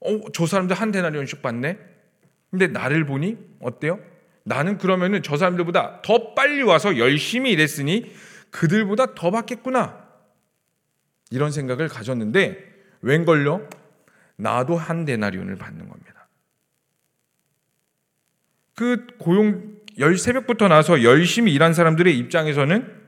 어, 0.00 0.20
저 0.32 0.46
사람들 0.46 0.74
한 0.74 0.92
대나리온씩 0.92 1.42
받네. 1.42 1.78
근데 2.50 2.68
나를 2.68 3.04
보니 3.04 3.36
어때요? 3.60 3.98
나는 4.44 4.78
그러면은 4.78 5.22
저 5.22 5.36
사람들보다 5.36 6.02
더 6.02 6.34
빨리 6.34 6.62
와서 6.62 6.98
열심히 6.98 7.50
일했으니 7.52 8.14
그들보다 8.50 9.14
더 9.14 9.30
받겠구나. 9.30 10.04
이런 11.30 11.50
생각을 11.50 11.88
가졌는데 11.88 12.72
웬걸요? 13.00 13.68
나도 14.36 14.76
한 14.76 15.04
데나리온을 15.04 15.56
받는 15.56 15.88
겁니다. 15.88 16.28
그 18.76 19.06
고용 19.18 19.76
열 19.98 20.18
새벽부터 20.18 20.68
나서 20.68 21.02
열심히 21.02 21.52
일한 21.54 21.72
사람들의 21.72 22.16
입장에서는 22.18 23.02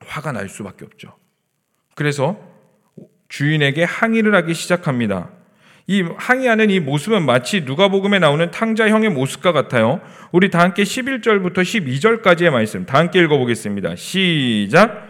화가 0.00 0.32
날 0.32 0.48
수밖에 0.48 0.84
없죠. 0.84 1.18
그래서 1.94 2.38
주인에게 3.28 3.84
항의를 3.84 4.34
하기 4.34 4.54
시작합니다. 4.54 5.35
이 5.88 6.02
항의하는 6.16 6.70
이 6.70 6.80
모습은 6.80 7.24
마치 7.24 7.60
누가복음에 7.60 8.18
나오는 8.18 8.50
탕자형의 8.50 9.10
모습과 9.10 9.52
같아요. 9.52 10.00
우리 10.32 10.50
다 10.50 10.58
함께 10.58 10.82
11절부터 10.82 11.58
12절까지의 11.58 12.50
말씀 12.50 12.86
다 12.86 12.98
함께 12.98 13.20
읽어보겠습니다. 13.20 13.94
시작. 13.94 15.06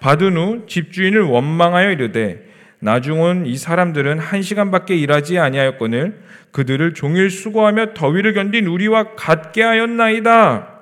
받은 0.00 0.36
후 0.36 0.66
집주인을 0.66 1.22
원망하여 1.22 1.92
이르되 1.92 2.44
나중은 2.80 3.46
이 3.46 3.56
사람들은 3.56 4.18
한 4.18 4.42
시간밖에 4.42 4.96
일하지 4.96 5.38
아니하였거늘 5.38 6.20
그들을 6.50 6.94
종일 6.94 7.30
수고하며 7.30 7.94
더위를 7.94 8.34
견딘 8.34 8.66
우리와 8.66 9.14
같게 9.14 9.62
하였나이다. 9.62 10.74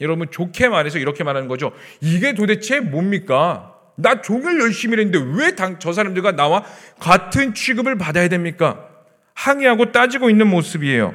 여러분 0.00 0.30
좋게 0.30 0.68
말해서 0.68 0.98
이렇게 0.98 1.24
말하는 1.24 1.48
거죠. 1.48 1.72
이게 2.02 2.34
도대체 2.34 2.80
뭡니까? 2.80 3.77
나 4.00 4.22
종일 4.22 4.60
열심히 4.60 4.96
했는데 4.96 5.18
왜 5.18 5.54
저 5.80 5.92
사람들과 5.92 6.32
나와 6.32 6.64
같은 7.00 7.52
취급을 7.54 7.98
받아야 7.98 8.28
됩니까? 8.28 8.88
항의하고 9.34 9.92
따지고 9.92 10.30
있는 10.30 10.46
모습이에요. 10.48 11.14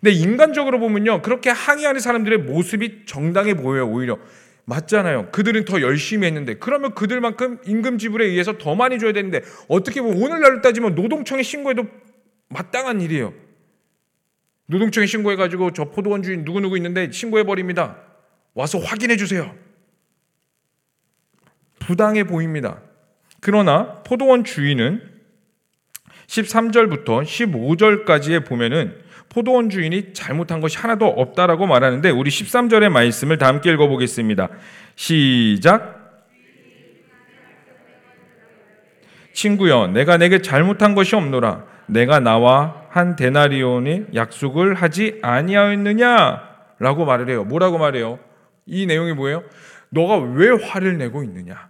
근데 0.00 0.12
인간적으로 0.12 0.78
보면요. 0.78 1.22
그렇게 1.22 1.50
항의하는 1.50 2.00
사람들의 2.00 2.38
모습이 2.38 3.04
정당해 3.06 3.54
보여요, 3.54 3.88
오히려. 3.88 4.18
맞잖아요. 4.64 5.30
그들은 5.30 5.64
더 5.64 5.80
열심히 5.82 6.26
했는데. 6.26 6.54
그러면 6.54 6.94
그들만큼 6.94 7.58
임금 7.66 7.98
지불에 7.98 8.24
의해서 8.26 8.56
더 8.56 8.74
많이 8.74 8.98
줘야 8.98 9.12
되는데. 9.12 9.42
어떻게 9.68 10.00
보면 10.00 10.22
오늘날로 10.22 10.60
따지면 10.60 10.94
노동청에 10.94 11.42
신고해도 11.42 11.84
마땅한 12.48 13.00
일이에요. 13.00 13.34
노동청에 14.66 15.06
신고해가지고 15.06 15.72
저 15.72 15.86
포도원 15.86 16.22
주인 16.22 16.44
누구누구 16.44 16.76
있는데 16.76 17.10
신고해버립니다. 17.10 17.96
와서 18.54 18.78
확인해 18.78 19.16
주세요. 19.16 19.54
부당해 21.90 22.22
보입니다. 22.22 22.78
그러나 23.40 24.00
포도원 24.04 24.44
주인은 24.44 25.02
13절부터 26.28 27.24
15절까지에 27.24 28.46
보면은 28.46 28.94
포도원 29.28 29.70
주인이 29.70 30.12
잘못한 30.12 30.60
것이 30.60 30.78
하나도 30.78 31.06
없다라고 31.06 31.66
말하는데 31.66 32.10
우리 32.10 32.30
13절의 32.30 32.90
말씀을 32.90 33.38
다 33.38 33.48
함께 33.48 33.72
읽어보겠습니다. 33.72 34.50
시작. 34.94 36.22
친구여, 39.32 39.88
내가 39.88 40.16
내게 40.16 40.42
잘못한 40.42 40.94
것이 40.94 41.16
없노라. 41.16 41.64
내가 41.86 42.20
나와 42.20 42.86
한 42.90 43.16
데나리온의 43.16 44.06
약속을 44.14 44.74
하지 44.74 45.18
아니하였느냐 45.22 46.40
라고 46.78 47.04
말을 47.04 47.30
해요. 47.30 47.42
뭐라고 47.42 47.78
말해요? 47.78 48.20
이 48.64 48.86
내용이 48.86 49.12
뭐예요? 49.12 49.42
너가 49.88 50.18
왜 50.18 50.50
화를 50.50 50.96
내고 50.96 51.24
있느냐? 51.24 51.69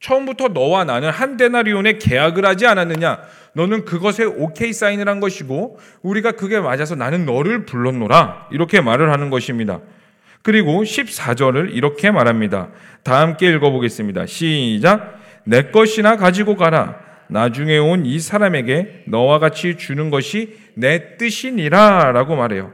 처음부터 0.00 0.48
너와 0.48 0.84
나는 0.84 1.10
한 1.10 1.36
데나리온의 1.36 1.98
계약을 1.98 2.44
하지 2.44 2.66
않았느냐? 2.66 3.18
너는 3.54 3.84
그것에 3.84 4.24
오케이 4.24 4.72
사인을 4.72 5.08
한 5.08 5.20
것이고 5.20 5.78
우리가 6.02 6.32
그게 6.32 6.60
맞아서 6.60 6.94
나는 6.94 7.26
너를 7.26 7.66
불렀노라. 7.66 8.48
이렇게 8.52 8.80
말을 8.80 9.10
하는 9.12 9.30
것입니다. 9.30 9.80
그리고 10.42 10.82
14절을 10.82 11.74
이렇게 11.74 12.10
말합니다. 12.10 12.68
다 13.02 13.20
함께 13.20 13.50
읽어보겠습니다. 13.50 14.26
시작. 14.26 15.18
내 15.44 15.70
것이나 15.70 16.16
가지고 16.16 16.56
가라. 16.56 16.96
나중에 17.28 17.76
온 17.78 18.06
이 18.06 18.20
사람에게 18.20 19.04
너와 19.06 19.38
같이 19.38 19.76
주는 19.76 20.10
것이 20.10 20.56
내 20.74 21.16
뜻이니라. 21.18 22.12
라고 22.12 22.36
말해요. 22.36 22.72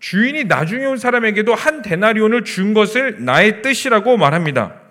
주인이 0.00 0.44
나중에 0.44 0.84
온 0.84 0.98
사람에게도 0.98 1.54
한 1.54 1.80
데나리온을 1.82 2.44
준 2.44 2.74
것을 2.74 3.24
나의 3.24 3.62
뜻이라고 3.62 4.16
말합니다. 4.16 4.85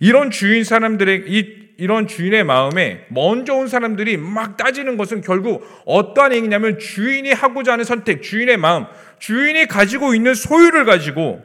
이런 0.00 0.30
주인 0.30 0.64
사람들의 0.64 1.24
이 1.26 1.64
이런 1.76 2.06
주인의 2.06 2.44
마음에 2.44 3.04
먼저 3.08 3.54
온 3.54 3.66
사람들이 3.66 4.16
막 4.16 4.56
따지는 4.56 4.96
것은 4.96 5.22
결국 5.22 5.66
어떠한 5.86 6.32
얘기냐면 6.34 6.78
주인이 6.78 7.32
하고자 7.32 7.72
하는 7.72 7.84
선택, 7.84 8.22
주인의 8.22 8.58
마음, 8.58 8.86
주인이 9.18 9.66
가지고 9.66 10.14
있는 10.14 10.34
소유를 10.34 10.84
가지고 10.84 11.42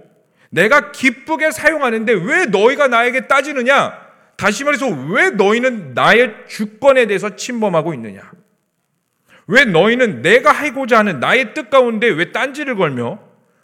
내가 0.52 0.92
기쁘게 0.92 1.52
사용하는데 1.52 2.14
왜 2.14 2.46
너희가 2.46 2.88
나에게 2.88 3.28
따지느냐? 3.28 4.10
다시 4.38 4.64
말해서 4.64 4.88
왜 4.88 5.32
너희는 5.32 5.94
나의 5.96 6.34
주권에 6.48 7.08
대해서 7.08 7.36
침범하고 7.36 7.94
있느냐? 7.96 8.32
왜 9.48 9.66
너희는 9.66 10.22
내가 10.22 10.52
하고자 10.52 11.00
하는 11.00 11.20
나의 11.20 11.56
뜻 11.56 11.70
가운데 11.72 12.08
왜 12.08 12.32
딴지를 12.32 12.76
걸며 12.76 13.20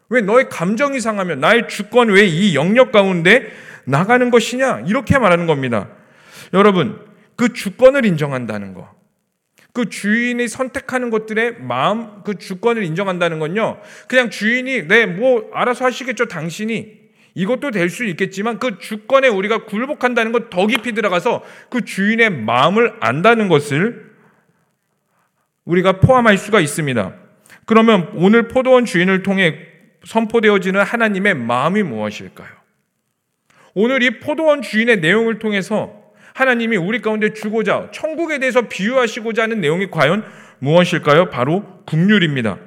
왜 0.09 0.21
너의 0.21 0.49
감정이 0.49 0.99
상하며 0.99 1.35
나의 1.35 1.67
주권 1.67 2.09
왜 2.09 2.25
이 2.25 2.55
영역 2.55 2.91
가운데 2.91 3.51
나가는 3.85 4.29
것이냐? 4.29 4.83
이렇게 4.87 5.17
말하는 5.17 5.45
겁니다. 5.47 5.89
여러분, 6.53 6.99
그 7.35 7.53
주권을 7.53 8.05
인정한다는 8.05 8.73
거. 8.73 8.93
그 9.73 9.89
주인이 9.89 10.47
선택하는 10.47 11.09
것들의 11.09 11.61
마음, 11.61 12.23
그 12.23 12.37
주권을 12.37 12.83
인정한다는 12.83 13.39
건요. 13.39 13.79
그냥 14.07 14.29
주인이, 14.29 14.87
네, 14.87 15.05
뭐, 15.05 15.49
알아서 15.53 15.85
하시겠죠, 15.85 16.27
당신이. 16.27 17.05
이것도 17.35 17.71
될 17.71 17.89
수 17.89 18.05
있겠지만 18.05 18.59
그 18.59 18.79
주권에 18.79 19.27
우리가 19.27 19.65
굴복한다는 19.65 20.31
것더 20.31 20.67
깊이 20.67 20.93
들어가서 20.93 21.43
그 21.69 21.83
주인의 21.83 22.29
마음을 22.29 22.95
안다는 23.01 23.49
것을 23.49 24.15
우리가 25.65 25.99
포함할 25.99 26.37
수가 26.37 26.61
있습니다. 26.61 27.13
그러면 27.65 28.09
오늘 28.15 28.47
포도원 28.47 28.85
주인을 28.85 29.23
통해 29.23 29.57
선포되어지는 30.05 30.81
하나님의 30.81 31.33
마음이 31.33 31.83
무엇일까요? 31.83 32.64
오늘 33.75 34.01
이 34.03 34.19
포도원 34.21 34.61
주인의 34.61 35.01
내용을 35.01 35.37
통해서 35.37 35.93
하나님이 36.33 36.77
우리 36.77 37.01
가운데 37.01 37.33
주고자 37.33 37.89
천국에 37.91 38.39
대해서 38.39 38.61
비유하시고자 38.61 39.43
하는 39.43 39.59
내용이 39.59 39.91
과연 39.91 40.23
무엇일까요? 40.59 41.29
바로 41.29 41.65
국률입니다. 41.85 42.57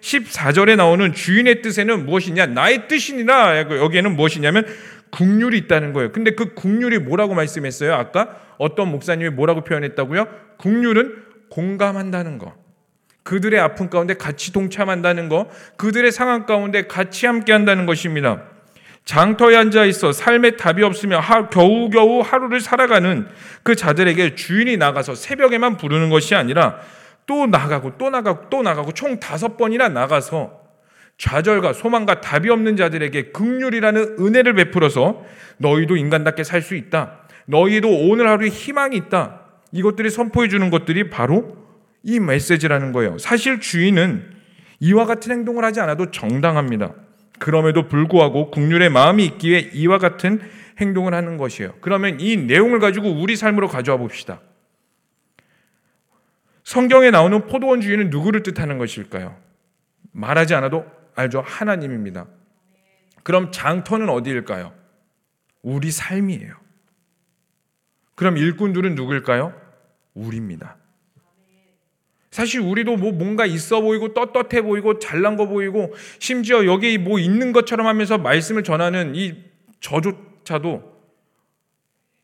14절에 0.00 0.76
나오는 0.76 1.12
주인의 1.12 1.62
뜻에는 1.62 2.04
무엇이냐? 2.04 2.46
나의 2.46 2.88
뜻이니라. 2.88 3.60
여기에는 3.60 4.16
무엇이냐면 4.16 4.66
국률이 5.10 5.56
있다는 5.58 5.92
거예요. 5.92 6.10
근데 6.10 6.32
그 6.32 6.54
국률이 6.54 6.98
뭐라고 6.98 7.34
말씀했어요? 7.34 7.94
아까 7.94 8.36
어떤 8.58 8.90
목사님이 8.90 9.30
뭐라고 9.30 9.62
표현했다고요? 9.62 10.26
국률은 10.58 11.22
공감한다는 11.48 12.38
거. 12.38 12.54
그들의 13.22 13.58
아픔 13.58 13.88
가운데 13.88 14.14
같이 14.14 14.52
동참한다는 14.52 15.28
거, 15.28 15.48
그들의 15.76 16.10
상황 16.12 16.46
가운데 16.46 16.86
같이 16.86 17.26
함께 17.26 17.52
한다는 17.52 17.86
것입니다. 17.86 18.55
장터에 19.06 19.56
앉아 19.56 19.84
있어 19.86 20.12
삶의 20.12 20.56
답이 20.56 20.82
없으며 20.82 21.20
겨우겨우 21.50 22.20
하루를 22.20 22.60
살아가는 22.60 23.28
그 23.62 23.76
자들에게 23.76 24.34
주인이 24.34 24.76
나가서 24.76 25.14
새벽에만 25.14 25.76
부르는 25.76 26.10
것이 26.10 26.34
아니라 26.34 26.80
또 27.24 27.46
나가고 27.46 27.96
또 27.98 28.10
나가고 28.10 28.50
또 28.50 28.62
나가고 28.62 28.92
총 28.92 29.18
다섯 29.20 29.56
번이나 29.56 29.88
나가서 29.88 30.60
좌절과 31.18 31.72
소망과 31.72 32.20
답이 32.20 32.50
없는 32.50 32.76
자들에게 32.76 33.30
극률이라는 33.30 34.16
은혜를 34.18 34.54
베풀어서 34.54 35.24
너희도 35.58 35.96
인간답게 35.96 36.44
살 36.44 36.60
수 36.60 36.74
있다. 36.74 37.20
너희도 37.46 37.88
오늘 37.88 38.28
하루에 38.28 38.48
희망이 38.48 38.96
있다. 38.96 39.40
이것들이 39.70 40.10
선포해 40.10 40.48
주는 40.48 40.68
것들이 40.68 41.10
바로 41.10 41.56
이 42.02 42.18
메시지라는 42.18 42.90
거예요. 42.92 43.18
사실 43.18 43.60
주인은 43.60 44.34
이와 44.80 45.06
같은 45.06 45.30
행동을 45.32 45.64
하지 45.64 45.80
않아도 45.80 46.10
정당합니다. 46.10 46.92
그럼에도 47.38 47.88
불구하고 47.88 48.50
국률의 48.50 48.90
마음이 48.90 49.24
있기에 49.24 49.70
이와 49.72 49.98
같은 49.98 50.40
행동을 50.78 51.14
하는 51.14 51.36
것이에요. 51.36 51.74
그러면 51.80 52.20
이 52.20 52.36
내용을 52.36 52.80
가지고 52.80 53.10
우리 53.10 53.36
삶으로 53.36 53.68
가져와 53.68 53.98
봅시다. 53.98 54.40
성경에 56.64 57.10
나오는 57.10 57.46
포도원 57.46 57.80
주인은 57.80 58.10
누구를 58.10 58.42
뜻하는 58.42 58.78
것일까요? 58.78 59.36
말하지 60.12 60.54
않아도 60.54 60.84
알죠. 61.14 61.42
하나님입니다. 61.46 62.26
그럼 63.22 63.52
장터는 63.52 64.08
어디일까요? 64.08 64.72
우리 65.62 65.90
삶이에요. 65.90 66.54
그럼 68.14 68.36
일꾼들은 68.36 68.94
누구일까요? 68.94 69.54
우리입니다. 70.14 70.76
사실 72.36 72.60
우리도 72.60 72.96
뭐 72.96 73.12
뭔가 73.12 73.46
있어 73.46 73.80
보이고 73.80 74.12
떳떳해 74.12 74.60
보이고 74.60 74.98
잘난 74.98 75.38
거 75.38 75.46
보이고 75.46 75.94
심지어 76.18 76.66
여기 76.66 76.98
뭐 76.98 77.18
있는 77.18 77.50
것처럼 77.50 77.86
하면서 77.86 78.18
말씀을 78.18 78.62
전하는 78.62 79.14
이 79.14 79.36
저조차도 79.80 80.82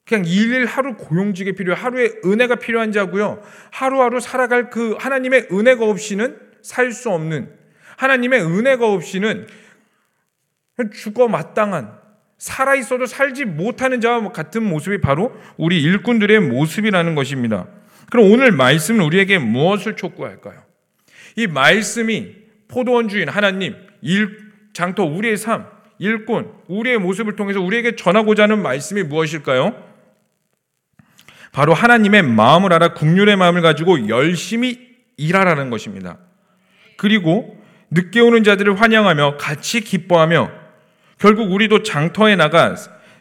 그냥 0.05 0.25
일일 0.27 0.67
하루 0.67 0.99
고용직에 0.99 1.53
필요 1.53 1.75
하루에 1.75 2.11
은혜가 2.27 2.57
필요한 2.57 2.93
자고요. 2.93 3.41
하루하루 3.71 4.21
살아갈 4.21 4.69
그 4.69 4.97
하나님의 4.99 5.49
은혜가 5.51 5.87
없이는 5.87 6.37
살 6.61 6.93
수 6.93 7.09
없는 7.09 7.51
하나님의 7.97 8.43
은혜가 8.43 8.87
없이는 8.93 9.47
죽어 10.93 11.27
마땅한 11.27 11.91
살아 12.37 12.75
있어도 12.75 13.07
살지 13.07 13.47
못하는 13.47 14.03
자와 14.03 14.29
같은 14.33 14.63
모습이 14.63 15.01
바로 15.01 15.35
우리 15.57 15.83
일꾼들의 15.83 16.39
모습이라는 16.41 17.15
것입니다. 17.15 17.67
그럼 18.13 18.31
오늘 18.31 18.53
말씀은 18.53 19.03
우리에게 19.07 19.39
무엇을 19.39 19.97
촉구할까요? 19.97 20.63
이 21.35 21.47
말씀이 21.47 22.35
포도원 22.69 23.09
주인 23.09 23.31
하나님, 23.31 23.75
일, 24.03 24.37
장터 24.75 25.05
우리의 25.05 25.39
삶, 25.39 25.65
일꾼, 25.99 26.53
우리의 26.69 26.99
모습을 26.99 27.37
통해서 27.37 27.63
우리에게 27.63 27.97
전하고자 27.97 28.43
하는 28.43 28.61
말씀이 28.61 29.03
무엇일까요? 29.03 29.83
바로 31.53 31.73
하나님의 31.73 32.25
마음을 32.25 32.75
알아 32.75 32.93
국률의 32.93 33.37
마음을 33.37 33.63
가지고 33.63 34.11
열심히 34.11 34.79
일하라는 35.17 35.71
것입니다. 35.71 36.19
그리고 36.99 37.59
늦게 37.91 38.21
오는 38.21 38.45
자들을 38.45 38.79
환영하며 38.79 39.39
같이 39.39 39.81
기뻐하며 39.81 40.51
결국 41.17 41.51
우리도 41.51 41.83
장터에 41.83 42.37
나가 42.37 42.77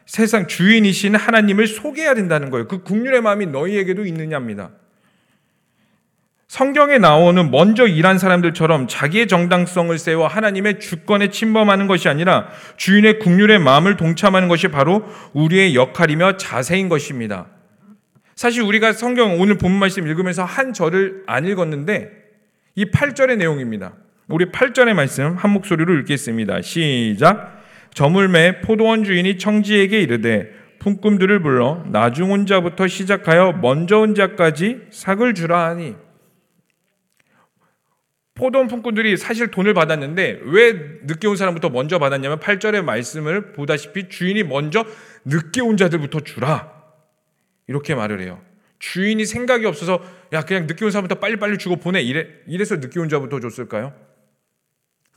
세상 0.05 0.47
주인이신 0.47 1.15
하나님을 1.15 1.67
소개해야 1.67 2.13
된다는 2.13 2.49
거예요. 2.49 2.67
그 2.67 2.83
국률의 2.83 3.21
마음이 3.21 3.45
너희에게도 3.45 4.05
있느냐입니다. 4.05 4.71
성경에 6.51 6.97
나오는 6.97 7.49
먼저 7.49 7.87
일한 7.87 8.17
사람들처럼 8.17 8.89
자기의 8.89 9.29
정당성을 9.29 9.97
세워 9.97 10.27
하나님의 10.27 10.81
주권에 10.81 11.29
침범하는 11.29 11.87
것이 11.87 12.09
아니라 12.09 12.49
주인의 12.75 13.19
국률의 13.19 13.57
마음을 13.59 13.95
동참하는 13.95 14.49
것이 14.49 14.67
바로 14.67 15.05
우리의 15.31 15.75
역할이며 15.75 16.35
자세인 16.35 16.89
것입니다. 16.89 17.47
사실 18.35 18.63
우리가 18.63 18.91
성경 18.91 19.39
오늘 19.39 19.57
본 19.57 19.71
말씀 19.71 20.05
읽으면서 20.05 20.43
한 20.43 20.73
절을 20.73 21.23
안 21.25 21.47
읽었는데 21.47 22.11
이 22.75 22.83
8절의 22.83 23.37
내용입니다. 23.37 23.93
우리 24.27 24.47
8절의 24.47 24.93
말씀 24.93 25.37
한 25.37 25.51
목소리로 25.51 25.93
읽겠습니다. 25.99 26.61
시작. 26.63 27.61
저물매 27.93 28.59
포도원 28.59 29.05
주인이 29.05 29.37
청지에게 29.37 30.01
이르되 30.01 30.49
품꾼들을 30.79 31.43
불러 31.43 31.85
나중 31.87 32.29
온 32.33 32.45
자부터 32.45 32.89
시작하여 32.89 33.53
먼저 33.61 33.99
온 33.99 34.15
자까지 34.15 34.79
삭을 34.89 35.33
주라 35.33 35.69
하니 35.69 35.95
포도원 38.33 38.67
품꾼들이 38.67 39.17
사실 39.17 39.51
돈을 39.51 39.73
받았는데 39.73 40.39
왜 40.43 40.73
늦게 41.03 41.27
온 41.27 41.35
사람부터 41.35 41.69
먼저 41.69 41.99
받았냐면 41.99 42.39
8절의 42.39 42.83
말씀을 42.83 43.51
보다시피 43.51 44.09
주인이 44.09 44.43
먼저 44.43 44.85
늦게 45.25 45.61
온 45.61 45.77
자들부터 45.77 46.21
주라. 46.21 46.71
이렇게 47.67 47.93
말을 47.93 48.21
해요. 48.21 48.41
주인이 48.79 49.23
생각이 49.25 49.65
없어서 49.65 50.03
야 50.33 50.41
그냥 50.41 50.65
늦게 50.65 50.83
온 50.85 50.91
사람부터 50.91 51.19
빨리빨리 51.19 51.57
주고 51.57 51.75
보내 51.75 52.01
이래 52.01 52.27
이래서 52.47 52.77
늦게 52.77 52.99
온 52.99 53.09
자부터 53.09 53.39
줬을까요? 53.39 53.93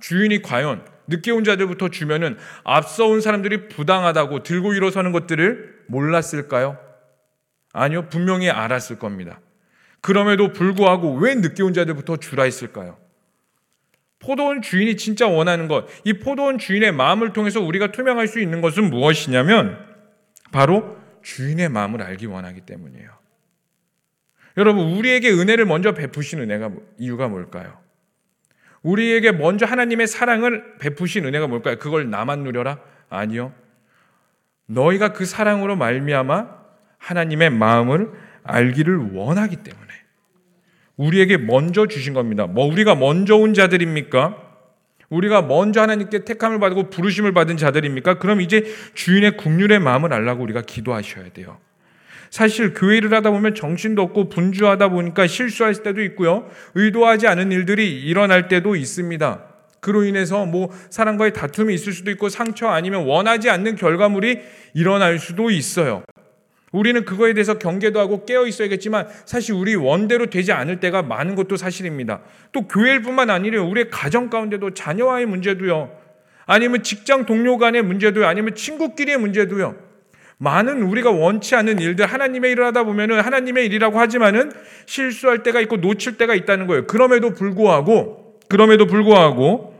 주인이 0.00 0.42
과연 0.42 0.84
늦게 1.06 1.30
온 1.30 1.44
자들부터 1.44 1.88
주면은 1.88 2.36
앞서 2.64 3.06
온 3.06 3.20
사람들이 3.20 3.68
부당하다고 3.68 4.42
들고 4.42 4.74
일어서는 4.74 5.12
것들을 5.12 5.84
몰랐을까요? 5.86 6.78
아니요, 7.72 8.08
분명히 8.08 8.50
알았을 8.50 8.98
겁니다. 8.98 9.40
그럼에도 10.00 10.52
불구하고 10.52 11.14
왜 11.14 11.34
늦게 11.34 11.62
온 11.62 11.72
자들부터 11.72 12.18
주라 12.18 12.44
했을까요? 12.44 12.98
포도원 14.24 14.62
주인이 14.62 14.96
진짜 14.96 15.26
원하는 15.26 15.68
것, 15.68 15.86
이 16.04 16.14
포도원 16.14 16.58
주인의 16.58 16.92
마음을 16.92 17.32
통해서 17.32 17.60
우리가 17.60 17.92
투명할 17.92 18.26
수 18.26 18.40
있는 18.40 18.60
것은 18.60 18.90
무엇이냐면 18.90 19.78
바로 20.52 20.96
주인의 21.22 21.68
마음을 21.68 22.02
알기 22.02 22.26
원하기 22.26 22.62
때문이에요. 22.62 23.10
여러분, 24.56 24.92
우리에게 24.92 25.30
은혜를 25.30 25.66
먼저 25.66 25.92
베푸신 25.92 26.40
은혜가 26.40 26.68
뭐, 26.68 26.86
이유가 26.98 27.28
뭘까요? 27.28 27.78
우리에게 28.82 29.32
먼저 29.32 29.66
하나님의 29.66 30.06
사랑을 30.06 30.78
베푸신 30.78 31.24
은혜가 31.24 31.46
뭘까요? 31.48 31.78
그걸 31.78 32.10
나만 32.10 32.44
누려라? 32.44 32.80
아니요. 33.08 33.52
너희가 34.66 35.12
그 35.12 35.24
사랑으로 35.24 35.76
말미암아 35.76 36.48
하나님의 36.98 37.50
마음을 37.50 38.12
알기를 38.44 39.12
원하기 39.12 39.56
때문에 39.56 40.03
우리에게 40.96 41.36
먼저 41.38 41.86
주신 41.86 42.14
겁니다. 42.14 42.46
뭐 42.46 42.66
우리가 42.66 42.94
먼저 42.94 43.36
온 43.36 43.54
자들입니까? 43.54 44.36
우리가 45.10 45.42
먼저 45.42 45.82
하나님께 45.82 46.24
택함을 46.24 46.58
받고 46.60 46.90
부르심을 46.90 47.32
받은 47.32 47.56
자들입니까? 47.56 48.18
그럼 48.18 48.40
이제 48.40 48.64
주인의 48.94 49.36
국률의 49.36 49.78
마음을 49.78 50.12
알라고 50.12 50.42
우리가 50.42 50.62
기도하셔야 50.62 51.28
돼요. 51.32 51.58
사실 52.30 52.74
교회를 52.74 53.12
하다 53.12 53.30
보면 53.30 53.54
정신도 53.54 54.02
없고 54.02 54.28
분주하다 54.28 54.88
보니까 54.88 55.26
실수할 55.26 55.74
때도 55.74 56.02
있고요. 56.02 56.50
의도하지 56.74 57.28
않은 57.28 57.52
일들이 57.52 58.02
일어날 58.02 58.48
때도 58.48 58.74
있습니다. 58.74 59.44
그로 59.78 60.04
인해서 60.04 60.46
뭐 60.46 60.70
사람과의 60.90 61.32
다툼이 61.34 61.74
있을 61.74 61.92
수도 61.92 62.10
있고 62.10 62.28
상처 62.28 62.68
아니면 62.68 63.04
원하지 63.04 63.50
않는 63.50 63.76
결과물이 63.76 64.40
일어날 64.72 65.18
수도 65.18 65.50
있어요. 65.50 66.02
우리는 66.74 67.04
그거에 67.04 67.34
대해서 67.34 67.54
경계도 67.54 68.00
하고 68.00 68.24
깨어 68.24 68.48
있어야겠지만 68.48 69.06
사실 69.26 69.54
우리 69.54 69.76
원대로 69.76 70.26
되지 70.26 70.50
않을 70.50 70.80
때가 70.80 71.02
많은 71.02 71.36
것도 71.36 71.56
사실입니다. 71.56 72.22
또 72.50 72.66
교회뿐만 72.66 73.30
아니라 73.30 73.62
우리의 73.62 73.90
가정 73.90 74.28
가운데도 74.28 74.74
자녀와의 74.74 75.26
문제도요. 75.26 75.96
아니면 76.46 76.82
직장 76.82 77.26
동료 77.26 77.58
간의 77.58 77.82
문제도요. 77.82 78.26
아니면 78.26 78.56
친구끼리의 78.56 79.18
문제도요. 79.18 79.76
많은 80.38 80.82
우리가 80.82 81.12
원치 81.12 81.54
않는 81.54 81.78
일들 81.78 82.06
하나님의 82.06 82.50
일을 82.50 82.66
하다 82.66 82.82
보면은 82.82 83.20
하나님의 83.20 83.66
일이라고 83.66 84.00
하지만은 84.00 84.50
실수할 84.86 85.44
때가 85.44 85.60
있고 85.60 85.76
놓칠 85.76 86.18
때가 86.18 86.34
있다는 86.34 86.66
거예요. 86.66 86.88
그럼에도 86.88 87.34
불구하고 87.34 88.40
그럼에도 88.48 88.86
불구하고 88.86 89.78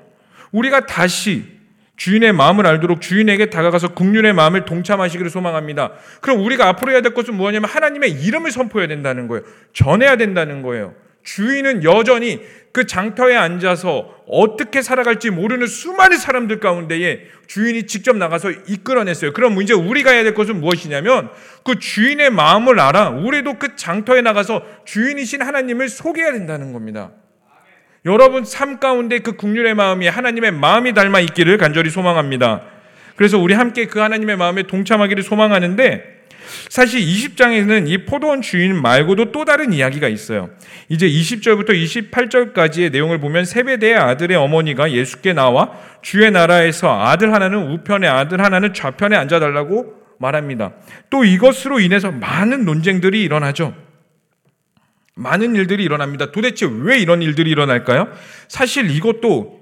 우리가 0.52 0.86
다시 0.86 1.53
주인의 1.96 2.32
마음을 2.32 2.66
알도록 2.66 3.00
주인에게 3.00 3.50
다가가서 3.50 3.94
국륜의 3.94 4.32
마음을 4.32 4.64
동참하시기를 4.64 5.30
소망합니다. 5.30 5.92
그럼 6.20 6.44
우리가 6.44 6.68
앞으로 6.68 6.92
해야 6.92 7.00
될 7.00 7.14
것은 7.14 7.34
무엇냐면 7.34 7.70
하나님의 7.70 8.10
이름을 8.10 8.50
선포해야 8.50 8.88
된다는 8.88 9.28
거예요. 9.28 9.44
전해야 9.72 10.16
된다는 10.16 10.62
거예요. 10.62 10.94
주인은 11.22 11.84
여전히 11.84 12.42
그 12.72 12.86
장터에 12.86 13.34
앉아서 13.36 14.24
어떻게 14.26 14.82
살아갈지 14.82 15.30
모르는 15.30 15.66
수많은 15.66 16.18
사람들 16.18 16.60
가운데에 16.60 17.20
주인이 17.46 17.86
직접 17.86 18.16
나가서 18.16 18.50
이끌어냈어요. 18.50 19.32
그럼 19.32 19.62
이제 19.62 19.72
우리가 19.72 20.10
해야 20.10 20.22
될 20.24 20.34
것은 20.34 20.60
무엇이냐면 20.60 21.30
그 21.64 21.78
주인의 21.78 22.30
마음을 22.30 22.78
알아 22.80 23.10
우리도 23.10 23.58
그 23.58 23.76
장터에 23.76 24.20
나가서 24.20 24.64
주인이신 24.84 25.42
하나님을 25.42 25.88
소개해야 25.88 26.32
된다는 26.32 26.72
겁니다. 26.72 27.12
여러분 28.06 28.44
삶 28.44 28.78
가운데 28.78 29.20
그 29.20 29.32
국률의 29.32 29.74
마음이 29.74 30.06
하나님의 30.08 30.52
마음이 30.52 30.92
닮아 30.92 31.20
있기를 31.20 31.56
간절히 31.56 31.90
소망합니다. 31.90 32.62
그래서 33.16 33.38
우리 33.38 33.54
함께 33.54 33.86
그 33.86 33.98
하나님의 34.00 34.36
마음에 34.36 34.64
동참하기를 34.64 35.22
소망하는데 35.22 36.14
사실 36.68 37.00
20장에는 37.00 37.88
이 37.88 38.04
포도원 38.04 38.42
주인 38.42 38.80
말고도 38.80 39.32
또 39.32 39.46
다른 39.46 39.72
이야기가 39.72 40.08
있어요. 40.08 40.50
이제 40.90 41.08
20절부터 41.08 41.70
28절까지의 41.70 42.92
내용을 42.92 43.20
보면 43.20 43.46
세베대의 43.46 43.96
아들의 43.96 44.36
어머니가 44.36 44.92
예수께 44.92 45.32
나와 45.32 45.70
주의 46.02 46.30
나라에서 46.30 47.00
아들 47.00 47.32
하나는 47.32 47.70
우편에 47.72 48.06
아들 48.06 48.44
하나는 48.44 48.74
좌편에 48.74 49.16
앉아달라고 49.16 49.94
말합니다. 50.18 50.72
또 51.08 51.24
이것으로 51.24 51.80
인해서 51.80 52.10
많은 52.10 52.64
논쟁들이 52.64 53.22
일어나죠. 53.22 53.83
많은 55.14 55.54
일들이 55.54 55.84
일어납니다. 55.84 56.32
도대체 56.32 56.68
왜 56.70 56.98
이런 56.98 57.22
일들이 57.22 57.50
일어날까요? 57.50 58.08
사실 58.48 58.90
이것도 58.90 59.60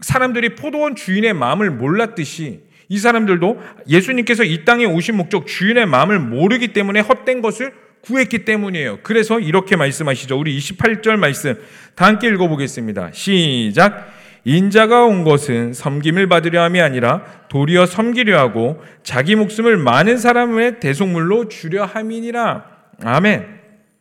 사람들이 0.00 0.54
포도원 0.54 0.96
주인의 0.96 1.34
마음을 1.34 1.70
몰랐듯이 1.70 2.60
이 2.88 2.98
사람들도 2.98 3.60
예수님께서 3.88 4.42
이 4.42 4.64
땅에 4.64 4.84
오신 4.84 5.16
목적 5.16 5.46
주인의 5.46 5.86
마음을 5.86 6.18
모르기 6.18 6.72
때문에 6.72 7.00
헛된 7.00 7.40
것을 7.40 7.72
구했기 8.02 8.44
때문이에요. 8.44 8.98
그래서 9.02 9.38
이렇게 9.38 9.76
말씀하시죠. 9.76 10.38
우리 10.38 10.58
28절 10.58 11.16
말씀 11.16 11.54
다 11.94 12.06
함께 12.06 12.28
읽어보겠습니다. 12.28 13.10
시작. 13.12 14.12
인자가 14.44 15.04
온 15.04 15.22
것은 15.22 15.74
섬김을 15.74 16.28
받으려 16.28 16.62
함이 16.62 16.80
아니라 16.80 17.24
도리어 17.50 17.84
섬기려 17.86 18.38
하고 18.38 18.82
자기 19.02 19.36
목숨을 19.36 19.76
많은 19.76 20.16
사람의 20.16 20.80
대속물로 20.80 21.48
주려 21.48 21.84
함이니라. 21.84 22.64
아멘. 23.04 23.59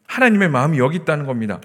하나님의 0.10 0.50
마음이 0.50 0.80
여기 0.80 0.98
있다는 0.98 1.26
겁니다. 1.26 1.62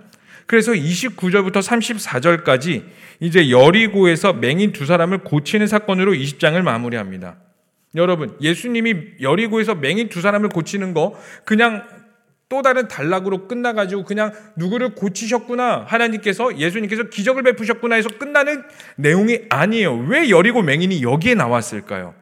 그래서 0.46 0.72
29절부터 0.72 1.54
34절까지 1.54 2.84
이제 3.20 3.50
여리고에서 3.50 4.34
맹인 4.34 4.72
두 4.72 4.84
사람을 4.84 5.18
고치는 5.18 5.66
사건으로 5.66 6.12
20장을 6.12 6.60
마무리합니다. 6.60 7.36
여러분, 7.96 8.36
예수님이 8.40 8.96
여리고에서 9.20 9.74
맹인 9.74 10.08
두 10.08 10.20
사람을 10.20 10.50
고치는 10.50 10.92
거 10.94 11.18
그냥 11.44 11.84
또 12.50 12.60
다른 12.60 12.86
단락으로 12.88 13.48
끝나가지고 13.48 14.04
그냥 14.04 14.32
누구를 14.56 14.94
고치셨구나 14.94 15.86
하나님께서 15.88 16.58
예수님께서 16.58 17.04
기적을 17.04 17.42
베푸셨구나 17.42 17.94
해서 17.96 18.10
끝나는 18.18 18.62
내용이 18.96 19.40
아니에요. 19.48 19.96
왜 20.08 20.28
여리고 20.28 20.60
맹인이 20.60 21.02
여기에 21.02 21.34
나왔을까요? 21.34 22.14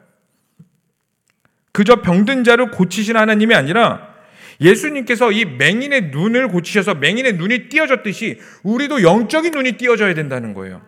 그저 1.73 1.97
병든 1.97 2.45
자를 2.45 2.71
고치신 2.71 3.17
하나님이 3.17 3.53
아니라 3.55 4.12
예수님께서 4.61 5.31
이 5.31 5.45
맹인의 5.45 6.09
눈을 6.11 6.47
고치셔서 6.47 6.95
맹인의 6.95 7.33
눈이 7.33 7.69
띄어졌듯이 7.69 8.39
우리도 8.63 9.03
영적인 9.03 9.51
눈이 9.51 9.73
띄어져야 9.73 10.13
된다는 10.13 10.53
거예요. 10.53 10.81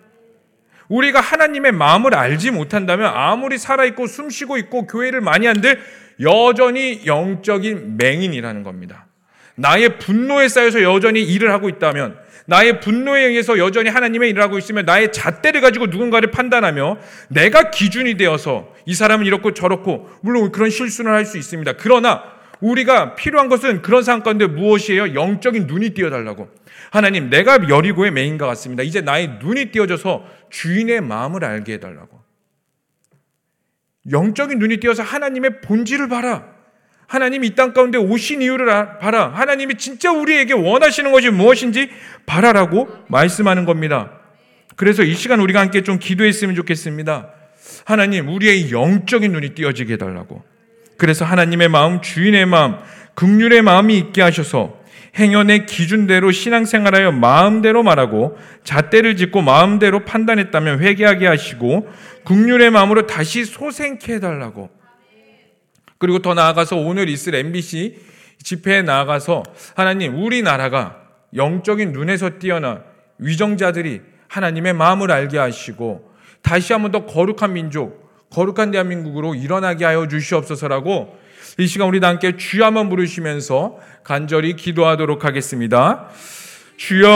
우리가 0.88 1.20
하나님의 1.20 1.72
마음을 1.72 2.14
알지 2.16 2.52
못한다면 2.52 3.12
아무리 3.14 3.58
살아있고 3.58 4.08
숨쉬고 4.08 4.58
있고 4.58 4.86
교회를 4.88 5.22
많이 5.22 5.48
한들 5.48 5.82
여전히 6.22 7.02
영적인 7.06 7.98
맹인이라는 7.98 8.64
겁니다. 8.64 9.08
나의 9.56 9.98
분노에 9.98 10.48
쌓여서 10.48 10.84
여전히 10.84 11.24
일을 11.24 11.52
하고 11.52 11.70
있다면 11.70 12.18
나의 12.48 12.80
분노에 12.80 13.24
의해서 13.24 13.58
여전히 13.58 13.90
하나님의 13.90 14.30
일을 14.30 14.44
하고 14.44 14.60
있으면 14.60 14.86
나의 14.86 15.12
잣대를 15.12 15.62
가지고 15.62 15.88
누군가를 15.88 16.30
판단하며 16.30 17.00
내가 17.30 17.72
기준이 17.72 18.18
되어서 18.18 18.72
이 18.86 18.94
사람은 18.94 19.26
이렇고 19.26 19.54
저렇고 19.54 20.10
물론 20.22 20.52
그런 20.52 20.70
실수는 20.70 21.12
할 21.12 21.26
수 21.26 21.40
있습니다. 21.40 21.74
그러나 21.78 22.35
우리가 22.62 23.16
필요한 23.16 23.50
것은 23.50 23.82
그런 23.82 24.04
가운데 24.04 24.48
무엇이에요? 24.48 25.14
영적인 25.14 25.68
눈이 25.68 25.92
띄어달라고. 25.92 26.50
하나님, 26.92 27.30
내가 27.30 27.70
여리고의 27.70 28.12
메인과 28.12 28.46
같습니다. 28.48 28.84
이제 28.84 29.02
나의 29.02 29.40
눈이 29.42 29.72
띄어져서 29.72 30.26
주인의 30.50 31.02
마음을 31.02 31.44
알게 31.44 31.74
해달라고. 31.74 32.24
영적인 34.12 34.60
눈이 34.60 34.78
띄어서 34.78 35.04
하나님의 35.04 35.62
본질을 35.62 36.10
봐라. 36.10 36.54
하나님 37.08 37.44
이 37.44 37.54
땅 37.56 37.74
가운데 37.74 37.98
오신 37.98 38.42
이유를 38.42 38.66
봐라. 39.00 39.30
하나님이 39.30 39.76
진짜 39.76 40.12
우리에게 40.12 40.54
원하시는 40.54 41.12
것이 41.12 41.30
무엇인지 41.30 41.90
봐라라고 42.26 42.88
말씀하는 43.08 43.66
겁니다. 43.66 44.12
그래서 44.76 45.04
이 45.04 45.14
시간 45.14 45.40
우리가 45.40 45.60
함께 45.60 45.84
좀 45.84 46.00
기도했으면 46.00 46.56
좋겠습니다. 46.56 47.32
하나님, 47.86 48.28
우리의 48.28 48.72
영적인 48.72 49.32
눈이 49.32 49.50
띄어지게 49.56 49.94
해달라고. 49.94 50.44
그래서 50.98 51.26
하나님의 51.26 51.70
마음, 51.70 52.02
주인의 52.02 52.46
마음, 52.46 52.78
극률의 53.16 53.62
마음이 53.62 53.98
있게 53.98 54.22
하셔서 54.22 54.80
행연의 55.18 55.66
기준대로 55.66 56.32
신앙생활하여 56.32 57.14
마음대로 57.14 57.84
말하고 57.84 58.38
잣대를 58.64 59.16
짓고 59.16 59.42
마음대로 59.42 60.04
판단했다면 60.04 60.80
회개하게 60.80 61.28
하시고 61.28 61.88
국률의 62.26 62.72
마음으로 62.72 63.08
다시 63.08 63.46
소생케 63.46 64.16
해달라고. 64.16 64.70
그리고 65.98 66.20
더 66.20 66.34
나아가서 66.34 66.76
오늘 66.76 67.08
있을 67.08 67.36
MBC 67.36 67.98
집회에 68.44 68.82
나아가서 68.82 69.44
하나님 69.76 70.22
우리나라가 70.22 70.98
영적인 71.34 71.94
눈에서 71.94 72.38
뛰어나 72.38 72.84
위정자들이 73.18 74.02
하나님의 74.28 74.74
마음을 74.74 75.12
알게 75.12 75.38
하시고 75.38 76.14
다시 76.42 76.74
한번 76.74 76.92
더 76.92 77.06
거룩한 77.06 77.54
민족 77.54 78.05
거룩한 78.32 78.72
대한민국으로 78.72 79.36
일어나게 79.36 79.86
하여 79.86 80.08
주시옵소서라고 80.08 81.18
이 81.58 81.68
시간 81.68 81.88
우리 81.88 82.00
다 82.00 82.10
함께 82.10 82.36
주여 82.36 82.66
한번 82.66 82.90
부르시면서 82.90 83.78
간절히 84.04 84.56
기도하도록 84.56 85.24
하겠습니다. 85.24 86.08
주여 86.78 87.10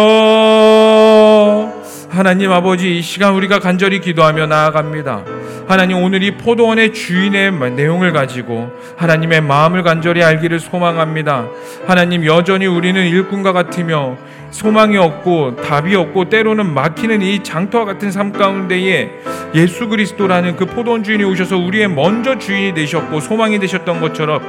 하나님 2.10 2.52
아버지 2.52 2.98
이 2.98 3.02
시간 3.02 3.34
우리가 3.36 3.60
간절히 3.60 4.00
기도하며 4.00 4.48
나아갑니다. 4.48 5.26
하나님 5.68 5.98
오늘 5.98 6.24
이 6.24 6.38
포도원의 6.38 6.94
주인의 6.94 7.52
내용을 7.52 8.14
가지고 8.14 8.72
하나님의 8.98 9.42
마음을 9.42 9.84
간절히 9.84 10.24
알기를 10.24 10.60
소망합니다. 10.60 11.48
하나님 11.86 12.26
여전히 12.26 12.66
우리는 12.66 13.06
일꾼과 13.06 13.52
같으며 13.52 14.18
소망이 14.52 14.98
없고 14.98 15.58
답이 15.58 15.96
없고 15.96 16.30
때로는 16.30 16.74
막히는 16.74 17.22
이 17.22 17.44
장터와 17.44 17.86
같은 17.86 18.12
삶 18.12 18.32
가운데에 18.32 19.12
예수 19.56 19.88
그리스도라는 19.88 20.56
그 20.56 20.66
포도원 20.66 21.04
주인이 21.04 21.24
오셔서 21.24 21.58
우리의 21.58 21.88
먼저 21.88 22.38
주인이 22.38 22.74
되셨고 22.74 23.20
소망이 23.20 23.60
되셨던 23.60 24.02
것처럼 24.02 24.42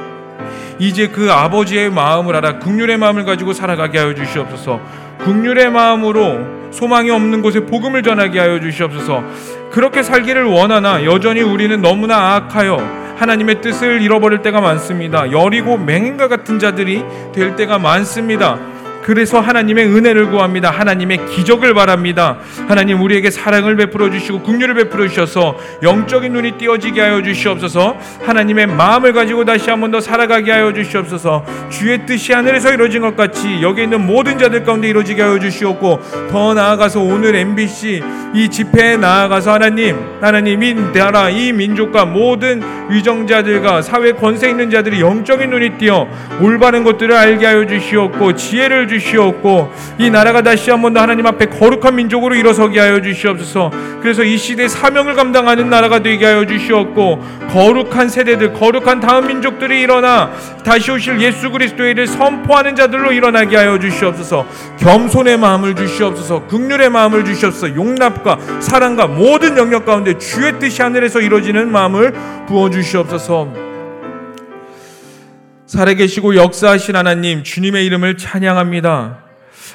이제 0.79 1.07
그 1.07 1.31
아버지의 1.31 1.91
마음을 1.91 2.35
알아 2.35 2.59
국률의 2.59 2.97
마음을 2.97 3.25
가지고 3.25 3.53
살아가게 3.53 3.99
하여 3.99 4.15
주시옵소서. 4.15 4.79
국률의 5.19 5.69
마음으로 5.69 6.71
소망이 6.71 7.11
없는 7.11 7.41
곳에 7.41 7.61
복음을 7.61 8.01
전하게 8.01 8.39
하여 8.39 8.59
주시옵소서. 8.59 9.23
그렇게 9.69 10.01
살기를 10.01 10.45
원하나 10.45 11.05
여전히 11.05 11.41
우리는 11.41 11.79
너무나 11.81 12.35
악하여 12.35 13.01
하나님의 13.17 13.61
뜻을 13.61 14.01
잃어버릴 14.01 14.41
때가 14.41 14.61
많습니다. 14.61 15.31
여리고 15.31 15.77
맹인과 15.77 16.27
같은 16.27 16.57
자들이 16.57 17.03
될 17.33 17.55
때가 17.55 17.77
많습니다. 17.77 18.57
그래서 19.03 19.39
하나님의 19.39 19.85
은혜를 19.87 20.29
구합니다. 20.29 20.69
하나님의 20.71 21.25
기적을 21.27 21.73
바랍니다. 21.73 22.37
하나님 22.67 23.01
우리에게 23.01 23.29
사랑을 23.31 23.75
베풀어 23.75 24.09
주시고 24.09 24.43
긍휼을 24.43 24.73
베풀어 24.75 25.07
주셔서 25.07 25.57
영적인 25.83 26.31
눈이 26.31 26.53
띄어지게 26.57 27.01
하여 27.01 27.21
주시옵소서. 27.21 27.97
하나님의 28.23 28.67
마음을 28.67 29.13
가지고 29.13 29.45
다시 29.45 29.69
한 29.69 29.81
번 29.81 29.91
더 29.91 29.99
살아가게 29.99 30.51
하여 30.51 30.71
주시옵소서. 30.71 31.43
주의 31.69 32.05
뜻이 32.05 32.31
하늘에서 32.33 32.71
이루어진 32.71 33.01
것 33.01 33.15
같이 33.17 33.61
여기 33.61 33.83
있는 33.83 34.05
모든 34.05 34.37
자들 34.37 34.63
가운데 34.63 34.87
이루어지게 34.87 35.21
하여 35.21 35.37
주시옵고 35.39 35.99
더 36.31 36.53
나아가서 36.53 37.01
오늘 37.01 37.35
MBC 37.35 38.01
이 38.33 38.47
집회에 38.49 38.95
나아가서 38.95 39.51
하나님 39.53 39.97
하나님 40.21 40.63
이 40.63 40.73
나라 40.93 41.29
이 41.29 41.51
민족과 41.51 42.05
모든 42.05 42.61
위정자들과 42.89 43.81
사회 43.81 44.13
권세 44.13 44.49
있는 44.49 44.69
자들이 44.69 45.01
영적인 45.01 45.49
눈이 45.49 45.71
띄어 45.77 46.07
올바른 46.39 46.83
것들을 46.83 47.13
알게 47.13 47.45
하여 47.45 47.65
주시옵고 47.65 48.35
지혜를 48.35 48.87
주시옵고 48.91 49.71
이 49.97 50.09
나라가 50.09 50.41
다시 50.41 50.69
한 50.69 50.81
번 50.81 50.93
더 50.93 50.99
하나님 51.01 51.25
앞에 51.25 51.45
거룩한 51.45 51.95
민족으로 51.95 52.35
일어서게 52.35 52.79
하여 52.79 53.01
주시옵소서. 53.01 53.71
그래서 54.01 54.23
이 54.23 54.37
시대 54.37 54.67
사명을 54.67 55.13
감당하는 55.13 55.69
나라가 55.69 55.99
되게 55.99 56.25
하여 56.25 56.45
주시옵고 56.45 57.23
거룩한 57.51 58.09
세대들, 58.09 58.53
거룩한 58.53 58.99
다음 58.99 59.27
민족들이 59.27 59.79
일어나 59.81 60.31
다시 60.65 60.91
오실 60.91 61.21
예수 61.21 61.49
그리스도의 61.51 61.91
일을 61.91 62.07
선포하는 62.07 62.75
자들로 62.75 63.11
일어나게 63.13 63.55
하여 63.55 63.79
주시옵소서. 63.79 64.45
겸손의 64.79 65.37
마음을 65.37 65.75
주시옵소서. 65.75 66.47
극률의 66.47 66.89
마음을 66.89 67.23
주시옵소서. 67.23 67.75
용납과 67.75 68.37
사랑과 68.59 69.07
모든 69.07 69.57
영역 69.57 69.85
가운데 69.85 70.17
주의 70.17 70.59
뜻이 70.59 70.81
하늘에서 70.81 71.21
이루어지는 71.21 71.71
마음을 71.71 72.13
부어 72.47 72.69
주시옵소서. 72.69 73.70
살아계시고 75.71 76.35
역사하신 76.35 76.97
하나님 76.97 77.43
주님의 77.43 77.85
이름을 77.85 78.17
찬양합니다. 78.17 79.23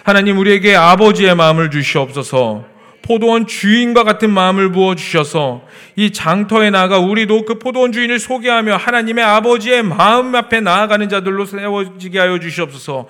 하나님 0.04 0.37
우리에게 0.37 0.76
아버지의 0.76 1.35
마음을 1.35 1.70
주시옵소서. 1.70 2.66
포도원 3.00 3.46
주인과 3.46 4.04
같은 4.04 4.28
마음을 4.28 4.72
부어 4.72 4.94
주셔서 4.94 5.62
이 5.94 6.12
장터에 6.12 6.68
나가 6.68 6.98
우리도 6.98 7.46
그 7.46 7.59
포도원 7.59 7.92
주인을 7.92 8.18
소개하며 8.18 8.76
하나님의 8.76 9.24
아버지의 9.24 9.85
마음 9.85 10.35
앞에 10.35 10.61
나아가는 10.61 11.09
자들로 11.09 11.46
세워지게 11.46 12.18
하여 12.18 12.38
주시옵소서. 12.40 13.06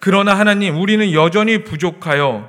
그러나 0.00 0.32
하나님 0.32 0.80
우리는 0.80 1.12
여전히 1.12 1.64
부족하여 1.64 2.48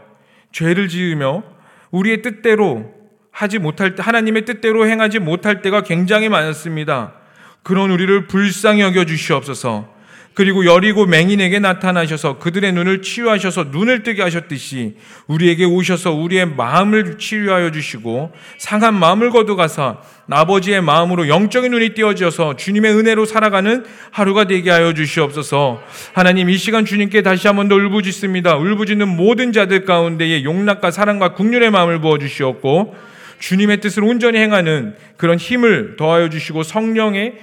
죄를 0.53 0.87
지으며 0.87 1.43
우리의 1.91 2.21
뜻대로 2.21 2.89
하지 3.31 3.59
못할 3.59 3.95
때 3.95 4.03
하나님의 4.03 4.45
뜻대로 4.45 4.87
행하지 4.87 5.19
못할 5.19 5.61
때가 5.61 5.83
굉장히 5.83 6.29
많습니다. 6.29 7.15
그런 7.63 7.91
우리를 7.91 8.27
불쌍히 8.27 8.81
여겨 8.81 9.05
주시옵소서. 9.05 9.91
그리고 10.35 10.65
여리고 10.65 11.05
맹인에게 11.05 11.59
나타나셔서 11.59 12.39
그들의 12.39 12.73
눈을 12.73 13.03
치유하셔서 13.03 13.65
눈을 13.65 14.01
뜨게 14.01 14.23
하셨듯이 14.23 14.95
우리에게 15.27 15.63
오셔서 15.65 16.11
우리의 16.11 16.47
마음을 16.55 17.19
치유하여 17.19 17.69
주시고 17.71 18.31
상한 18.57 18.95
마음을 18.95 19.29
거두가사 19.29 19.97
아버지의 20.27 20.81
마음으로 20.81 21.27
영적인 21.27 21.69
눈이 21.69 21.89
띄어져서 21.89 22.55
주님의 22.55 22.95
은혜로 22.95 23.25
살아가는 23.25 23.85
하루가 24.09 24.45
되게 24.45 24.71
하여 24.71 24.93
주시옵소서. 24.95 25.83
하나님 26.13 26.49
이 26.49 26.57
시간 26.57 26.83
주님께 26.83 27.21
다시 27.21 27.45
한 27.47 27.55
번 27.55 27.67
더 27.69 27.75
울부짖습니다. 27.75 28.55
울부짖는 28.57 29.07
모든 29.07 29.51
자들 29.53 29.85
가운데에 29.85 30.43
용납과 30.43 30.89
사랑과 30.89 31.35
국률의 31.35 31.69
마음을 31.69 32.01
부어 32.01 32.17
주시옵고 32.17 33.12
주님의 33.43 33.81
뜻을 33.81 34.05
온전히 34.05 34.39
행하는 34.39 34.95
그런 35.17 35.37
힘을 35.37 35.97
더하여 35.97 36.29
주시고 36.29 36.63
성령의 36.63 37.33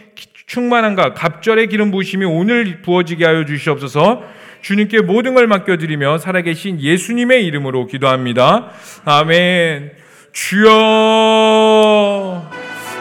충만함과 0.46 1.12
갑절의 1.12 1.68
기름 1.68 1.90
부으심이 1.90 2.24
오늘 2.24 2.80
부어지게 2.80 3.26
하여 3.26 3.44
주시옵소서. 3.44 4.24
주님께 4.62 5.02
모든 5.02 5.34
걸 5.34 5.46
맡겨드리며 5.46 6.16
살아계신 6.16 6.80
예수님의 6.80 7.44
이름으로 7.44 7.86
기도합니다. 7.86 8.70
아멘. 9.04 9.92
주여, 10.32 10.70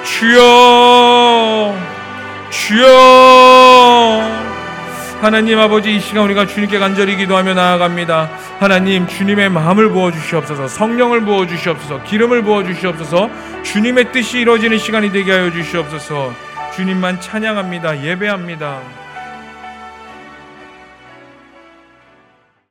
주여, 0.03 1.75
주여. 2.49 4.58
하나님 5.21 5.59
아버지 5.59 5.93
이 5.93 5.99
시간 5.99 6.23
우리가 6.23 6.47
주님께 6.47 6.79
간절히 6.79 7.17
기도하며 7.17 7.53
나아갑니다. 7.53 8.29
하나님 8.59 9.05
주님의 9.05 9.49
마음을 9.49 9.89
부어 9.89 10.11
주시옵소서. 10.13 10.69
성령을 10.69 11.25
부어 11.25 11.45
주시옵소서. 11.45 12.03
기름을 12.03 12.41
부어 12.43 12.63
주시옵소서. 12.63 13.29
주님의 13.63 14.13
뜻이 14.13 14.39
이루어지는 14.39 14.77
시간이 14.77 15.11
되게 15.11 15.33
하여 15.33 15.51
주시옵소서. 15.51 16.33
주님만 16.73 17.19
찬양합니다. 17.19 18.01
예배합니다. 18.01 18.79